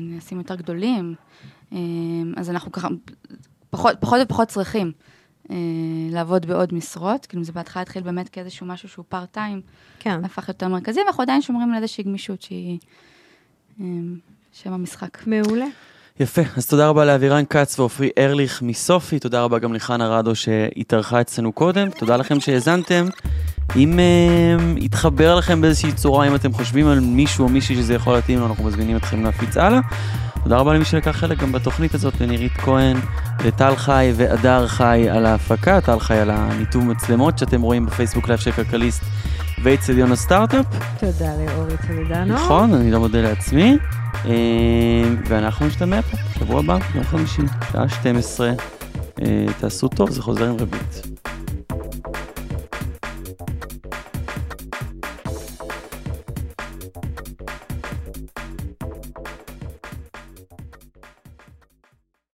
[0.00, 1.14] נעשים יותר גדולים,
[2.36, 2.88] אז אנחנו ככה
[3.70, 4.92] פחות, פחות ופחות צריכים
[5.50, 5.56] אה,
[6.10, 9.60] לעבוד בעוד משרות, כאילו זה בהתחלה התחיל באמת כאיזשהו משהו שהוא פארט טיים,
[9.98, 10.24] כן.
[10.24, 12.78] הפך יותר מרכזי, ואנחנו עדיין שומרים על איזושהי גמישות שהיא
[13.80, 13.86] אה,
[14.52, 15.26] שם המשחק.
[15.26, 15.66] מעולה.
[16.20, 21.20] יפה, אז תודה רבה לאבירן כץ ועופרי ארליך מסופי, תודה רבה גם לחנה רדו שהתארחה
[21.20, 23.06] אצלנו קודם, תודה לכם שהאזנתם.
[23.76, 28.14] אם אה, יתחבר לכם באיזושהי צורה, אם אתם חושבים על מישהו או מישהי שזה יכול
[28.14, 29.80] להתאים לו, אנחנו מזמינים אתכם להפיץ הלאה.
[30.42, 32.96] תודה רבה למי שלקח חלק גם בתוכנית הזאת, לנירית כהן,
[33.44, 38.28] לטל חי והדר חי על ההפקה, טל חי על הניתוב מצלמות שאתם רואים ב Facebook
[38.28, 39.02] Live של כלכליסט
[39.62, 40.66] ואיצטדיון הסטארט-אפ.
[41.00, 42.34] תודה לאורי טולדנו.
[42.34, 43.78] נכון, אני לא מודה לעצמי.
[44.24, 44.32] אה,
[45.28, 47.42] ואנחנו נשתמע פה, שבוע הבא, יום חמישי,
[47.72, 48.52] שעה 12.
[49.22, 51.15] אה, תעשו טוב, זה חוזר עם רביעית.